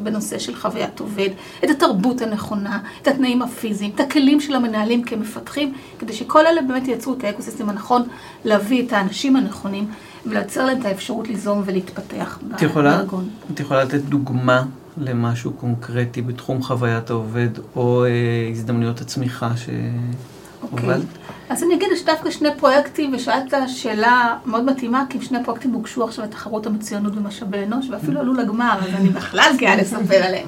בנושא 0.02 0.38
של 0.38 0.54
חוויית 0.54 1.00
עובד, 1.00 1.28
את 1.64 1.70
התרבות 1.70 2.22
הנכונה, 2.22 2.78
את 3.02 3.08
התנאים 3.08 3.42
הפיזיים, 3.42 3.90
את 3.94 4.00
הכלים 4.00 4.40
של 4.40 4.54
המנהלים 4.54 5.02
כמפתחים, 5.02 5.72
כדי 5.98 6.12
שכל 6.12 6.46
אלה 6.46 6.62
באמת 6.62 6.88
ייצרו 6.88 7.14
את 7.14 7.24
ה 7.24 7.29
ecosystem 7.29 7.68
הנכון, 7.68 8.02
להביא 8.44 8.86
את 8.86 8.92
האנשים 8.92 9.36
הנכונים. 9.36 9.86
ולייצר 10.26 10.64
להם 10.64 10.80
את 10.80 10.84
האפשרות 10.84 11.28
ליזום 11.28 11.62
ולהתפתח 11.64 12.38
בארגון. 12.42 13.28
את 13.54 13.60
יכולה 13.60 13.84
לתת 13.84 14.00
דוגמה 14.00 14.62
למשהו 14.98 15.52
קונקרטי 15.52 16.22
בתחום 16.22 16.62
חוויית 16.62 17.10
העובד, 17.10 17.48
או 17.76 18.04
אה, 18.04 18.10
הזדמנויות 18.50 19.00
הצמיחה 19.00 19.50
שהובלת? 19.56 21.02
Okay. 21.02 21.34
אז 21.48 21.62
אני 21.62 21.74
אגיד 21.74 21.88
שדווקא 21.96 22.30
שני 22.30 22.48
פרויקטים, 22.58 23.14
ושאלת 23.14 23.54
שאלה 23.66 24.36
מאוד 24.46 24.64
מתאימה, 24.64 25.04
כי 25.10 25.20
שני 25.20 25.44
פרויקטים 25.44 25.72
הוגשו 25.72 26.04
עכשיו 26.04 26.24
לתחרות 26.24 26.66
המצוינות 26.66 27.14
במשאבי 27.14 27.64
אנוש, 27.64 27.86
ואפילו 27.90 28.20
עלו 28.20 28.34
לגמר, 28.34 28.78
אז 28.80 28.94
אני 28.94 29.08
בכלל 29.08 29.52
גאה 29.58 29.76
לספר 29.76 30.22
עליהם. 30.24 30.46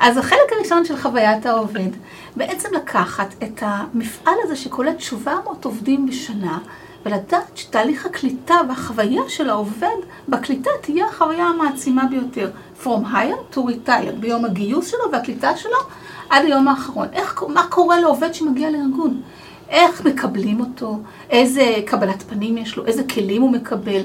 אז 0.00 0.16
החלק 0.16 0.52
הראשון 0.58 0.84
של 0.84 0.96
חוויית 0.96 1.46
העובד, 1.46 1.88
בעצם 2.36 2.68
לקחת 2.74 3.34
את 3.42 3.62
המפעל 3.62 4.34
הזה 4.44 4.56
שקולט 4.56 5.00
700 5.00 5.64
עובדים 5.64 6.06
בשנה, 6.06 6.58
ולדעת 7.06 7.50
שתהליך 7.54 8.06
הקליטה 8.06 8.54
והחוויה 8.68 9.22
של 9.28 9.50
העובד 9.50 9.96
בקליטה 10.28 10.70
תהיה 10.80 11.06
החוויה 11.06 11.44
המעצימה 11.44 12.04
ביותר. 12.04 12.50
From 12.82 13.12
hire 13.12 13.54
to 13.54 13.58
retire, 13.58 14.12
ביום 14.20 14.44
הגיוס 14.44 14.90
שלו 14.90 15.12
והקליטה 15.12 15.56
שלו 15.56 15.78
עד 16.30 16.44
היום 16.44 16.68
האחרון. 16.68 17.08
איך, 17.12 17.42
מה 17.48 17.66
קורה 17.66 18.00
לעובד 18.00 18.34
שמגיע 18.34 18.70
לארגון? 18.70 19.20
איך 19.68 20.04
מקבלים 20.04 20.60
אותו? 20.60 20.98
איזה 21.30 21.74
קבלת 21.84 22.22
פנים 22.22 22.58
יש 22.58 22.76
לו? 22.76 22.86
איזה 22.86 23.04
כלים 23.04 23.42
הוא 23.42 23.50
מקבל? 23.50 24.02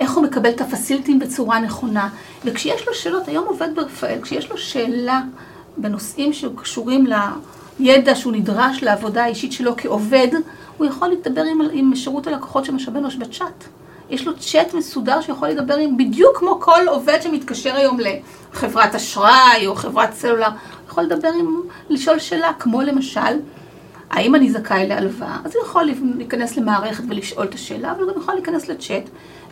איך 0.00 0.12
הוא 0.12 0.24
מקבל 0.24 0.50
את 0.50 0.60
הפסילטים 0.60 1.18
בצורה 1.18 1.60
נכונה? 1.60 2.08
וכשיש 2.44 2.86
לו 2.88 2.94
שאלות, 2.94 3.28
היום 3.28 3.44
עובד 3.46 3.68
ברפאל, 3.74 4.18
כשיש 4.22 4.50
לו 4.50 4.58
שאלה 4.58 5.20
בנושאים 5.76 6.32
שקשורים 6.32 7.06
לידע 7.78 8.14
שהוא 8.14 8.32
נדרש 8.32 8.82
לעבודה 8.82 9.24
האישית 9.24 9.52
שלו 9.52 9.72
כעובד, 9.76 10.28
הוא 10.76 10.86
יכול 10.86 11.08
לדבר 11.08 11.42
עם, 11.42 11.60
עם 11.72 11.96
שירות 11.96 12.26
הלקוחות 12.26 12.64
של 12.64 12.74
משאבי 12.74 12.98
אנוש 12.98 13.16
בצ'אט. 13.16 13.64
יש 14.10 14.26
לו 14.26 14.32
צ'אט 14.38 14.74
מסודר 14.74 15.20
שיכול 15.20 15.48
לדבר 15.48 15.76
עם 15.76 15.96
בדיוק 15.96 16.38
כמו 16.38 16.60
כל 16.60 16.88
עובד 16.88 17.18
שמתקשר 17.22 17.74
היום 17.74 17.98
לחברת 18.52 18.94
אשראי 18.94 19.66
או 19.66 19.74
חברת 19.74 20.14
סלולר. 20.14 20.46
הוא 20.46 20.54
יכול 20.88 21.04
לדבר 21.04 21.28
עם, 21.40 21.60
לשאול 21.88 22.18
שאלה, 22.18 22.52
כמו 22.58 22.82
למשל, 22.82 23.20
האם 24.10 24.34
אני 24.34 24.50
זכאי 24.50 24.88
להלוואה? 24.88 25.36
אז 25.44 25.56
הוא 25.56 25.64
יכול 25.64 25.90
להיכנס 26.16 26.56
למערכת 26.56 27.04
ולשאול 27.08 27.46
את 27.46 27.54
השאלה, 27.54 27.92
אבל 27.92 28.02
הוא 28.02 28.12
גם 28.12 28.20
יכול 28.20 28.34
להיכנס 28.34 28.68
לצ'אט 28.68 29.02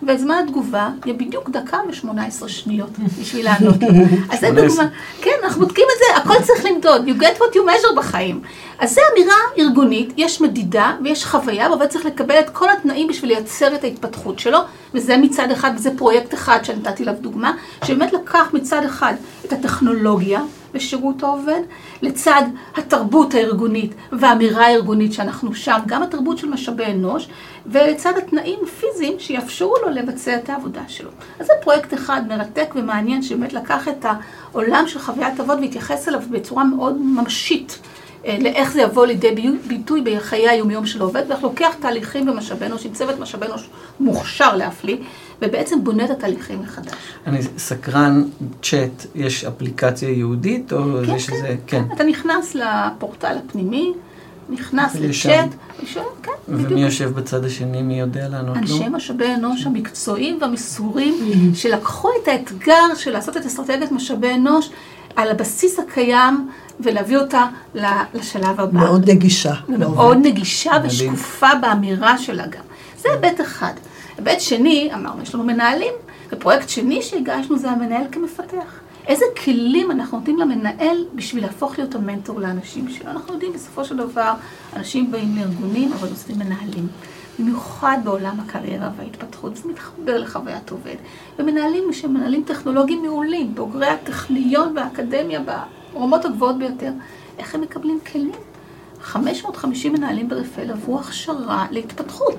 וזמן 0.03 0.45
התגובה 0.45 0.89
יהיה 1.05 1.19
בדיוק 1.19 1.51
דקה 1.51 1.79
ו-18 1.89 2.49
שניות 2.49 2.91
בשביל 3.21 3.45
לענות 3.45 3.83
לו. 3.83 3.89
אז 4.31 4.41
זה 4.41 4.51
דוגמה, 4.51 4.89
כן, 5.23 5.31
אנחנו 5.45 5.61
בודקים 5.61 5.85
את 5.95 5.99
זה, 5.99 6.23
הכל 6.23 6.45
צריך 6.45 6.65
למדוד, 6.65 7.09
you 7.09 7.23
get 7.23 7.39
what 7.39 7.55
you 7.55 7.59
measure 7.59 7.97
בחיים. 7.97 8.41
אז 8.79 8.95
זו 8.95 9.01
אמירה 9.13 9.35
ארגונית, 9.59 10.13
יש 10.17 10.41
מדידה 10.41 10.97
ויש 11.05 11.25
חוויה, 11.25 11.69
ועובד 11.71 11.87
צריך 11.87 12.07
לקבל 12.07 12.39
את 12.41 12.51
כל 12.51 12.69
התנאים 12.71 13.09
בשביל 13.09 13.31
לייצר 13.31 13.75
את 13.75 13.85
ההתפתחות 13.85 14.39
שלו, 14.39 14.59
וזה 14.95 15.17
מצד 15.17 15.51
אחד, 15.51 15.71
וזה 15.77 15.91
פרויקט 15.97 16.35
אחד 16.35 16.59
שנתתי 16.63 17.03
עליו 17.03 17.15
דוגמה, 17.21 17.53
שבאמת 17.85 18.13
לקח 18.13 18.51
מצד 18.53 18.85
אחד 18.85 19.15
את 19.45 19.53
הטכנולוגיה, 19.53 20.41
בשירות 20.75 21.23
העובד, 21.23 21.61
לצד 22.03 22.43
התרבות 22.77 23.35
הארגונית 23.35 23.95
והאמירה 24.13 24.67
הארגונית 24.67 25.13
שאנחנו 25.13 25.55
שם, 25.55 25.79
גם 25.87 26.03
התרבות 26.03 26.39
של 26.39 26.49
משאבי 26.49 26.85
אנוש, 26.85 27.29
ולצד 27.67 28.13
התנאים 28.19 28.59
הפיזיים 28.63 29.19
שיאפשרו 29.19 29.75
לו 29.83 29.91
לבצע 29.91 30.37
את 30.37 30.51
העבודה 30.51 30.83
שלו. 30.89 31.11
אז 31.41 31.47
זה 31.47 31.53
פרויקט 31.63 31.95
אחד 31.95 32.23
מרתק 32.29 32.73
ומעניין, 32.75 33.23
שבאמת 33.23 33.53
לקח 33.53 33.89
את 33.89 34.07
העולם 34.53 34.85
של 34.89 34.99
חוויית 34.99 35.41
עבוד 35.41 35.59
והתייחס 35.61 36.09
אליו 36.09 36.21
בצורה 36.31 36.65
מאוד 36.65 36.97
ממשית. 37.01 37.79
אה, 38.27 38.37
לאיך 38.41 38.73
זה 38.73 38.83
יבוא 38.83 39.07
לידי 39.07 39.51
ביטוי 39.67 40.03
בחיי 40.05 40.49
היומיום 40.49 40.87
של 40.87 41.01
העובד, 41.01 41.23
ואיך 41.29 41.43
לוקח 41.43 41.75
תהליכים 41.81 42.27
במשאבי 42.27 42.67
אנוש, 42.67 42.87
עם 42.87 42.93
צוות 42.93 43.19
משאבי 43.19 43.47
אנוש 43.47 43.69
מוכשר 44.01 44.57
להפליא, 44.57 44.97
ובעצם 45.43 45.85
בונה 45.85 46.05
את 46.05 46.11
התהליכים 46.11 46.63
מחדש. 46.63 46.93
אני 47.27 47.39
סקרן, 47.59 48.25
צ'אט, 48.63 49.07
יש 49.15 49.45
אפליקציה 49.45 50.09
ייעודית, 50.09 50.73
או 50.73 50.79
כן, 51.07 51.15
יש 51.15 51.27
כן, 51.27 51.37
איזה... 51.37 51.57
כן, 51.67 51.83
אתה 51.95 52.05
נכנס 52.05 52.55
לפורטל 52.55 53.37
הפנימי, 53.47 53.93
נכנס 54.49 54.95
לצ'אט, 54.95 55.49
כן, 56.23 56.33
ומי 56.49 56.83
יושב 56.83 57.11
בצד 57.15 57.45
השני, 57.45 57.83
מי 57.83 58.01
יודע 58.01 58.29
לענות 58.29 58.57
לו? 58.57 58.63
אנשי 58.63 58.89
משאבי 58.89 59.35
אנוש 59.35 59.67
המקצועיים 59.67 60.39
והמסורים. 60.41 61.15
שלקחו 61.55 62.09
את 62.23 62.29
האתגר 62.29 62.95
של 62.97 63.11
לעשות 63.11 63.37
את 63.37 63.47
אסטרטגיית 63.47 63.93
משאבי 63.93 64.35
אנוש 64.35 64.71
על 65.17 65.31
הבסיס 65.31 65.79
הקיים 65.79 66.49
ולהביא 66.81 67.19
אותה 67.19 67.47
לשלב 68.15 68.61
הבא. 68.61 68.79
מאוד 68.79 69.11
נגישה. 69.11 69.55
מאוד 69.69 70.19
נגישה 70.23 70.73
ושקופה 70.85 71.49
באמירה 71.61 72.19
שלה 72.19 72.47
גם. 72.47 72.63
זה 72.99 73.09
היבט 73.13 73.41
אחד. 73.41 73.73
היבט 74.19 74.41
שני, 74.41 74.91
אמרנו, 74.95 75.23
יש 75.23 75.35
לנו 75.35 75.45
מנהלים, 75.45 75.93
ופרויקט 76.33 76.69
שני 76.69 77.03
שהגשנו 77.03 77.59
זה 77.59 77.71
המנהל 77.71 78.05
כמפתח. 78.13 78.81
איזה 79.07 79.25
כלים 79.45 79.91
אנחנו 79.91 80.19
נותנים 80.19 80.39
למנהל 80.39 81.05
בשביל 81.15 81.45
להפוך 81.45 81.79
להיות 81.79 81.95
המנטור 81.95 82.41
לאנשים 82.41 82.89
שלו. 82.89 83.11
אנחנו 83.11 83.33
יודעים 83.35 83.53
בסופו 83.53 83.85
של 83.85 83.97
דבר, 83.97 84.33
אנשים 84.77 85.11
באים 85.11 85.37
לארגונים, 85.37 85.93
אבל 85.93 86.09
עושים 86.09 86.39
מנהלים. 86.39 86.89
במיוחד 87.39 87.99
בעולם 88.05 88.41
הקריירה 88.41 88.91
וההתפתחות, 88.97 89.57
זה 89.57 89.69
מתחבר 89.69 90.19
לחוויית 90.19 90.71
עובד. 90.71 90.97
ומנהלים 91.39 91.93
שהם 91.93 92.15
מנהלים 92.15 92.43
טכנולוגיים 92.47 93.03
מעולים, 93.03 93.55
בוגרי 93.55 93.87
הטכניון 93.87 94.77
והאקדמיה 94.77 95.41
ברמות 95.93 96.25
הגבוהות 96.25 96.59
ביותר, 96.59 96.93
איך 97.39 97.55
הם 97.55 97.61
מקבלים 97.61 97.99
כלים? 98.13 98.33
550 99.01 99.93
מנהלים 99.93 100.29
ברפאל 100.29 100.71
עברו 100.71 101.01
הכשרה 101.01 101.67
להתפתחות. 101.71 102.39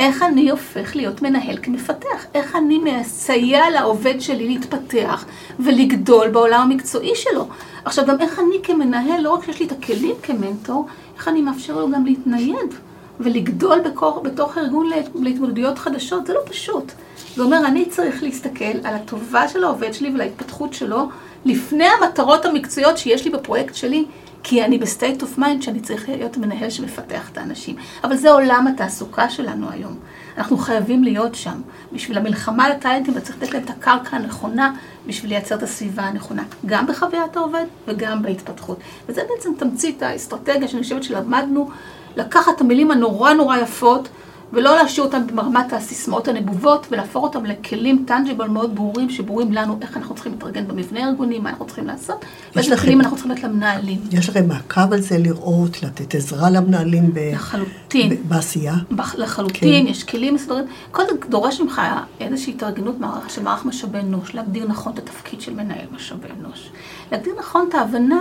איך 0.00 0.22
אני 0.22 0.50
הופך 0.50 0.96
להיות 0.96 1.22
מנהל 1.22 1.56
כמפתח? 1.62 2.26
איך 2.34 2.56
אני 2.56 2.78
מסייע 2.78 3.70
לעובד 3.70 4.20
שלי 4.20 4.48
להתפתח 4.48 5.24
ולגדול 5.58 6.28
בעולם 6.28 6.60
המקצועי 6.60 7.12
שלו? 7.14 7.48
עכשיו, 7.84 8.06
גם 8.06 8.20
איך 8.20 8.38
אני 8.38 8.56
כמנהל, 8.62 9.20
לא 9.20 9.34
רק 9.34 9.44
שיש 9.44 9.60
לי 9.60 9.66
את 9.66 9.72
הכלים 9.72 10.14
כמנטור, 10.22 10.86
איך 11.16 11.28
אני 11.28 11.42
מאפשר 11.42 11.78
לו 11.78 11.90
גם 11.90 12.06
להתנייד 12.06 12.74
ולגדול 13.20 13.80
ב 13.80 13.87
core, 13.87 14.20
בתוך 14.22 14.56
הארגון 14.56 14.90
להתמודדויות 15.14 15.78
חדשות, 15.78 16.26
זה 16.26 16.34
לא 16.34 16.40
פשוט. 16.44 16.92
זה 17.36 17.42
אומר, 17.42 17.66
אני 17.66 17.84
צריך 17.84 18.22
להסתכל 18.22 18.64
על 18.84 18.94
הטובה 18.94 19.48
של 19.48 19.64
העובד 19.64 19.92
שלי 19.92 20.10
ולהתפתחות 20.14 20.74
שלו 20.74 21.08
לפני 21.44 21.86
המטרות 21.86 22.44
המקצועיות 22.44 22.98
שיש 22.98 23.24
לי 23.24 23.30
בפרויקט 23.30 23.74
שלי, 23.74 24.04
כי 24.42 24.64
אני 24.64 24.78
ב 24.78 24.85
state 24.85 25.22
of 25.22 25.38
mind 25.38 25.62
שאני 25.62 25.80
צריך 25.80 26.08
להיות 26.08 26.36
מנהל 26.36 26.70
שמפתח 26.70 27.30
את 27.32 27.38
האנשים. 27.38 27.76
אבל 28.04 28.16
זה 28.16 28.30
עולם 28.30 28.66
התעסוקה 28.66 29.30
שלנו 29.30 29.70
היום. 29.70 29.98
אנחנו 30.38 30.58
חייבים 30.58 31.04
להיות 31.04 31.34
שם. 31.34 31.60
בשביל 31.92 32.18
המלחמה 32.18 32.68
לטאלנטים, 32.68 33.14
וצריך 33.16 33.36
לתת 33.42 33.52
להם 33.52 33.62
את 33.64 33.70
הקרקע 33.70 34.16
הנכונה 34.16 34.74
בשביל 35.06 35.30
לייצר 35.30 35.54
את 35.54 35.62
הסביבה 35.62 36.02
הנכונה, 36.02 36.42
גם 36.66 36.86
בחוויית 36.86 37.36
העובד 37.36 37.64
וגם 37.88 38.22
בהתפתחות. 38.22 38.78
וזה 39.08 39.22
בעצם 39.28 39.50
תמצית 39.58 40.02
האסטרטגיה 40.02 40.68
שאני 40.68 40.82
חושבת 40.82 41.02
שלמדנו 41.02 41.70
לקחת 42.16 42.56
את 42.56 42.60
המילים 42.60 42.90
הנורא 42.90 43.32
נורא 43.32 43.56
יפות 43.56 44.08
ולא 44.52 44.76
להשאיר 44.76 45.06
אותם 45.06 45.22
ברמת 45.34 45.72
הסיסמאות 45.72 46.28
הנבובות, 46.28 46.86
ולהפוך 46.90 47.22
אותם 47.24 47.44
לכלים 47.46 48.04
טנג'יבל 48.06 48.48
מאוד 48.48 48.74
ברורים, 48.74 49.10
שברורים 49.10 49.52
לנו 49.52 49.78
איך 49.82 49.96
אנחנו 49.96 50.14
צריכים 50.14 50.32
להתארגן 50.32 50.68
במבנה 50.68 51.04
הארגוני, 51.06 51.38
מה 51.38 51.50
אנחנו 51.50 51.66
צריכים 51.66 51.86
לעשות, 51.86 52.24
ואיזה 52.56 52.74
לכם- 52.74 52.82
כלים 52.84 53.00
אנחנו 53.00 53.16
צריכים 53.16 53.32
לתת 53.32 53.44
למנהלים. 53.44 53.98
יש 54.12 54.28
לכם 54.28 54.48
מעקב 54.48 54.92
על 54.92 55.00
זה 55.00 55.18
לראות, 55.18 55.82
לתת 55.82 56.14
עזרה 56.14 56.50
למנהלים 56.50 57.14
ב- 57.14 57.18
לחלוטין. 57.34 58.10
ב- 58.10 58.28
בעשייה? 58.28 58.74
בח- 58.92 59.14
לחלוטין, 59.14 59.86
כן. 59.86 59.90
יש 59.90 60.04
כלים 60.04 60.34
מסודרים. 60.34 60.64
קודם 60.90 61.08
דורש 61.28 61.60
ממך 61.60 61.80
איזושהי 62.20 62.52
התארגנות 62.52 62.96
של 63.28 63.42
מערך 63.42 63.64
משאבי 63.66 63.98
אנוש, 63.98 64.34
להגדיר 64.34 64.66
נכון 64.68 64.92
את 64.92 64.98
התפקיד 64.98 65.40
של 65.40 65.54
מנהל 65.54 65.86
משאבי 65.94 66.28
אנוש. 66.40 66.70
להגדיר 67.12 67.32
נכון 67.38 67.66
את 67.68 67.74
ההבנה 67.74 68.18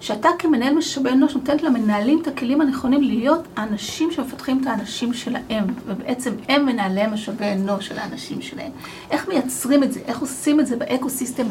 שאתה 0.00 0.28
כמנהל 0.38 0.74
משאבי 0.74 1.10
אנוש 1.10 1.34
נותנת 1.34 1.62
למנהלים 1.62 2.22
את 2.22 2.26
הכלים 2.26 2.60
הנכונים 2.60 3.02
להיות 3.02 3.44
האנשים 3.56 4.10
שמפתחים 4.10 4.60
את 4.62 4.66
האנשים 4.66 5.14
שלהם, 5.14 5.64
ובעצם 5.86 6.32
הם 6.48 6.66
מנהלי 6.66 7.06
משאבי 7.06 7.52
אנוש 7.52 7.86
של 7.86 7.98
האנשים 7.98 8.42
שלהם. 8.42 8.72
איך 9.10 9.28
מייצרים 9.28 9.82
את 9.82 9.92
זה, 9.92 10.00
איך 10.06 10.20
עושים 10.20 10.60
את 10.60 10.66
זה 10.66 10.76
ב 10.76 10.82
eco-system 10.82 11.46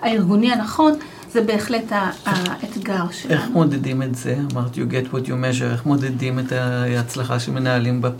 הארגוני 0.00 0.52
הנכון, 0.52 0.92
זה 1.32 1.40
בהחלט 1.40 1.84
האתגר 2.26 3.04
שלנו. 3.10 3.34
איך 3.34 3.48
מודדים 3.50 4.02
את 4.02 4.14
זה? 4.14 4.36
אמרת, 4.52 4.74
you 4.74 4.78
get 4.78 5.14
what 5.14 5.26
you 5.26 5.30
measure, 5.30 5.72
איך 5.72 5.86
מודדים 5.86 6.38
את 6.38 6.52
ההצלחה 6.52 7.40
של 7.40 7.52
מנהלים 7.52 8.02
ב- 8.02 8.06
א', 8.06 8.10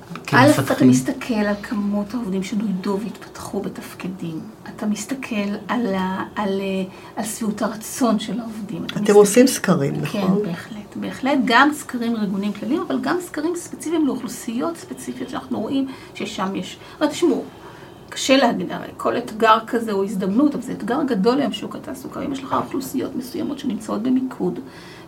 אתה 0.51 0.53
כמפתחים? 0.57 0.89
מסתכל 0.89 1.35
על 1.35 1.55
כמות 1.63 2.15
העובדים 2.15 2.43
שנולדו 2.43 2.99
והתפתחו 3.03 3.61
בתפקידים. 3.61 4.41
אתה 4.77 4.87
מסתכל 4.87 5.35
על, 5.69 5.95
ה, 5.95 6.23
על, 6.37 6.61
אה, 6.61 6.85
על 7.17 7.25
שביעות 7.25 7.63
הרצון 7.63 8.19
של 8.19 8.41
העובדים. 8.41 8.85
אתם 8.85 9.01
מסתכל- 9.01 9.13
עושים 9.13 9.47
סקרים, 9.47 9.95
כן, 9.95 10.01
נכון? 10.19 10.43
בהחלט. 10.47 10.77
בהחלט, 10.97 11.39
גם 11.45 11.71
סקרים 11.75 12.17
ארגוניים 12.17 12.53
כלליים, 12.53 12.83
אבל 12.89 12.99
גם 13.03 13.17
סקרים 13.27 13.53
ספציפיים 13.57 14.07
לאוכלוסיות 14.07 14.77
ספציפיות 14.77 15.31
שאנחנו 15.31 15.61
רואים 15.61 15.87
ששם 16.15 16.57
יש... 16.57 16.79
אבל 17.01 17.07
תשמעו, 17.09 17.45
קשה 18.11 18.37
להגיד, 18.37 18.73
הרי 18.73 18.89
כל 18.97 19.17
אתגר 19.17 19.59
כזה 19.67 19.93
הוא 19.93 20.05
הזדמנות, 20.05 20.55
אבל 20.55 20.63
זה 20.63 20.73
אתגר 20.73 21.03
גדול 21.07 21.41
היום 21.41 21.53
שוק 21.53 21.77
התעסוקה. 21.77 22.21
אם 22.21 22.33
יש 22.33 22.43
לך 22.43 22.53
אוכלוסיות 22.53 23.17
מסוימות 23.17 23.59
שנמצאות 23.59 24.03
במיקוד, 24.03 24.61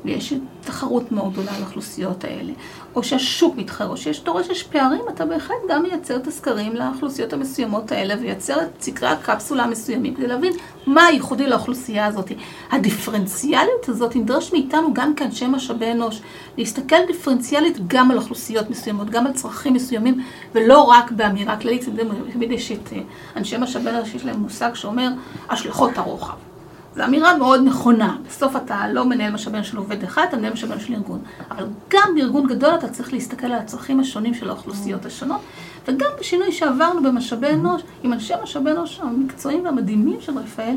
ויש 0.05 0.35
תחרות 0.61 1.13
מאוד 1.13 1.33
גדולה 1.33 1.57
על 1.57 1.63
האוכלוסיות 1.63 2.25
האלה, 2.25 2.53
או 2.95 3.03
שהשוק 3.03 3.57
מתחר, 3.57 3.89
או 3.89 3.97
שיש 3.97 4.25
דורש 4.25 4.49
יש 4.49 4.63
פערים, 4.63 5.03
אתה 5.15 5.27
בהחלט 5.27 5.57
גם 5.69 5.83
מייצר 5.83 6.17
את 6.17 6.27
הסקרים 6.27 6.77
לאוכלוסיות 6.77 7.33
המסוימות 7.33 7.93
האלה, 7.93 8.15
ויוצר 8.21 8.63
את 8.63 8.83
סקרי 8.83 9.09
הקפסולה 9.09 9.63
המסוימים, 9.63 10.15
כדי 10.15 10.27
להבין 10.27 10.53
מה 10.87 11.05
הייחודי 11.05 11.47
לאוכלוסייה 11.47 12.07
הזאת. 12.07 12.33
הדיפרנציאליות 12.71 13.89
הזאת 13.89 14.17
נדרש 14.17 14.53
מאיתנו 14.53 14.95
גם 14.95 15.15
כאנשי 15.15 15.47
משאבי 15.47 15.93
אנוש, 15.93 16.23
להסתכל 16.59 16.97
דיפרנציאלית 17.07 17.79
גם 17.87 18.11
על 18.11 18.19
אוכלוסיות 18.19 18.71
מסוימות, 18.71 19.11
גם 19.11 19.27
על 19.27 19.33
צרכים 19.33 19.75
מסוימים, 19.75 20.25
ולא 20.55 20.83
רק 20.83 21.11
באמירה 21.11 21.57
כללית, 21.57 21.89
תמיד 22.33 22.53
יש 22.53 22.73
את 22.73 22.93
אה, 22.93 23.01
אנשי 23.37 23.57
משאבי 23.59 23.91
אנוש, 23.91 24.15
יש 24.15 24.25
להם 24.25 24.41
מושג 24.41 24.75
שאומר 24.75 25.09
השלכות 25.49 25.99
הרוחב. 25.99 26.52
זו 26.97 27.05
אמירה 27.05 27.37
מאוד 27.37 27.61
נכונה. 27.65 28.17
בסוף 28.29 28.57
אתה 28.57 28.89
לא 28.93 29.05
מנהל 29.05 29.33
משאבי 29.33 29.57
אנוש 29.57 29.69
של 29.69 29.77
עובד 29.77 30.05
אחד, 30.05 30.25
אתה 30.29 30.37
מנהל 30.37 30.53
משאבי 30.53 30.73
אנוש 30.73 30.87
של 30.87 30.95
ארגון. 30.95 31.21
אבל 31.51 31.67
גם 31.89 32.15
בארגון 32.15 32.47
גדול 32.47 32.75
אתה 32.75 32.89
צריך 32.89 33.13
להסתכל 33.13 33.47
על 33.47 33.53
הצרכים 33.53 34.01
השונים 34.01 34.35
של 34.35 34.49
האוכלוסיות 34.49 35.07
השונות, 35.07 35.41
וגם 35.89 36.11
בשינוי 36.21 36.53
שעברנו 36.53 37.03
במשאבי 37.03 37.49
אנוש, 37.49 37.83
עם 38.03 38.13
אנשי 38.13 38.35
משאבי 38.43 38.71
אנוש 38.71 39.01
המקצועיים 39.03 39.65
והמדהימים 39.65 40.21
של 40.21 40.39
רפאל, 40.39 40.77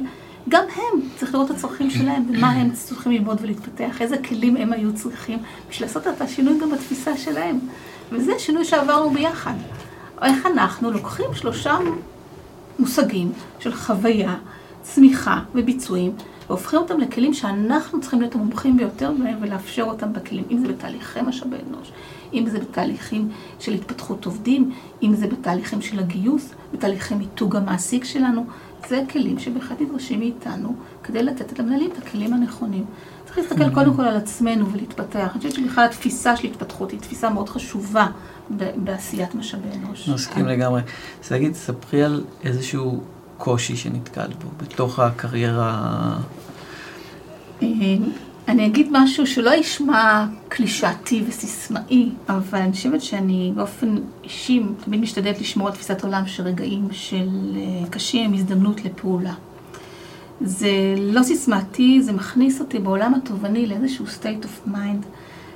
גם 0.49 0.63
הם, 0.75 1.01
צריך 1.17 1.33
לראות 1.33 1.51
את 1.51 1.55
הצרכים 1.55 1.89
שלהם 1.89 2.25
ומה 2.29 2.49
הם 2.51 2.71
צריכים 2.71 3.11
ללמוד 3.11 3.37
ולהתפתח, 3.41 4.01
איזה 4.01 4.17
כלים 4.17 4.57
הם 4.57 4.73
היו 4.73 4.93
צריכים 4.93 5.39
בשביל 5.69 5.87
לעשות 5.87 6.07
את 6.07 6.21
השינוי 6.21 6.59
גם 6.61 6.71
בתפיסה 6.71 7.17
שלהם. 7.17 7.59
וזה 8.11 8.31
שינוי 8.39 8.65
שעברנו 8.65 9.09
ביחד. 9.09 9.53
איך 10.21 10.45
אנחנו 10.45 10.91
לוקחים 10.91 11.25
שלושה 11.33 11.77
מושגים 12.79 13.31
של 13.59 13.73
חוויה, 13.73 14.35
צמיחה 14.85 15.39
וביצועים, 15.55 16.11
והופכים 16.47 16.79
אותם 16.79 16.99
לכלים 16.99 17.33
שאנחנו 17.33 18.01
צריכים 18.01 18.19
להיות 18.21 18.35
המומחים 18.35 18.77
ביותר 18.77 19.11
בהם 19.23 19.37
ולאפשר 19.41 19.83
אותם 19.83 20.13
בכלים, 20.13 20.43
אם 20.51 20.57
זה 20.57 20.67
בתהליכי 20.67 21.21
משאבי 21.21 21.55
אנוש, 21.69 21.91
אם 22.33 22.45
זה 22.49 22.59
בתהליכים 22.59 23.29
של 23.59 23.73
התפתחות 23.73 24.25
עובדים, 24.25 24.71
אם 25.03 25.15
זה 25.15 25.27
בתהליכים 25.27 25.81
של 25.81 25.99
הגיוס, 25.99 26.53
בתהליכי 26.73 27.15
מיתוג 27.15 27.55
המעסיק 27.55 28.03
שלנו. 28.03 28.45
זה 28.89 29.01
כלים 29.09 29.39
שבהחלט 29.39 29.81
נדרשים 29.81 30.19
מאיתנו 30.19 30.75
כדי 31.03 31.23
לתת 31.23 31.59
למנהלים 31.59 31.91
את 31.91 31.97
הכלים 31.97 32.33
הנכונים. 32.33 32.85
צריך 33.25 33.37
להסתכל 33.37 33.73
קודם 33.73 33.93
כל 33.93 34.01
על 34.01 34.17
עצמנו 34.17 34.71
ולהתפתח. 34.71 35.29
אני 35.31 35.37
חושבת 35.37 35.53
שבכלל 35.53 35.85
התפיסה 35.85 36.37
של 36.37 36.47
התפתחות 36.47 36.91
היא 36.91 36.99
תפיסה 36.99 37.29
מאוד 37.29 37.49
חשובה 37.49 38.07
בעשיית 38.75 39.35
משאבי 39.35 39.67
אנוש. 39.75 40.09
מסכים 40.09 40.45
לגמרי. 40.45 40.81
אז 41.23 41.31
להגיד, 41.31 41.55
ספרי 41.55 42.03
על 42.03 42.23
איזשהו 42.43 43.03
קושי 43.37 43.75
שנתקלת 43.75 44.43
בו 44.43 44.49
בתוך 44.57 44.99
הקריירה. 44.99 46.13
אה, 47.63 47.67
אני 48.47 48.65
אגיד 48.65 48.87
משהו 48.91 49.27
שלא 49.27 49.55
ישמע 49.55 50.25
קלישאתי 50.47 51.23
וסיסמאי, 51.27 52.09
אבל 52.29 52.59
אני 52.59 52.71
חושבת 52.71 53.01
שאני 53.01 53.51
באופן 53.55 53.95
אישי 54.23 54.61
תמיד 54.83 54.99
משתדלת 54.99 55.41
לשמור 55.41 55.67
על 55.67 55.73
תפיסת 55.73 56.03
עולם 56.03 56.23
שרגעים 56.27 56.87
של 56.91 57.29
אה, 57.55 57.89
קשים 57.89 58.25
הם 58.25 58.33
הזדמנות 58.33 58.85
לפעולה. 58.85 59.33
זה 60.41 60.69
לא 60.97 61.23
סיסמאתי, 61.23 62.01
זה 62.01 62.13
מכניס 62.13 62.61
אותי 62.61 62.79
בעולם 62.79 63.13
התובעני 63.13 63.67
לאיזשהו 63.67 64.05
state 64.05 64.45
of 64.45 64.69
mind 64.69 65.05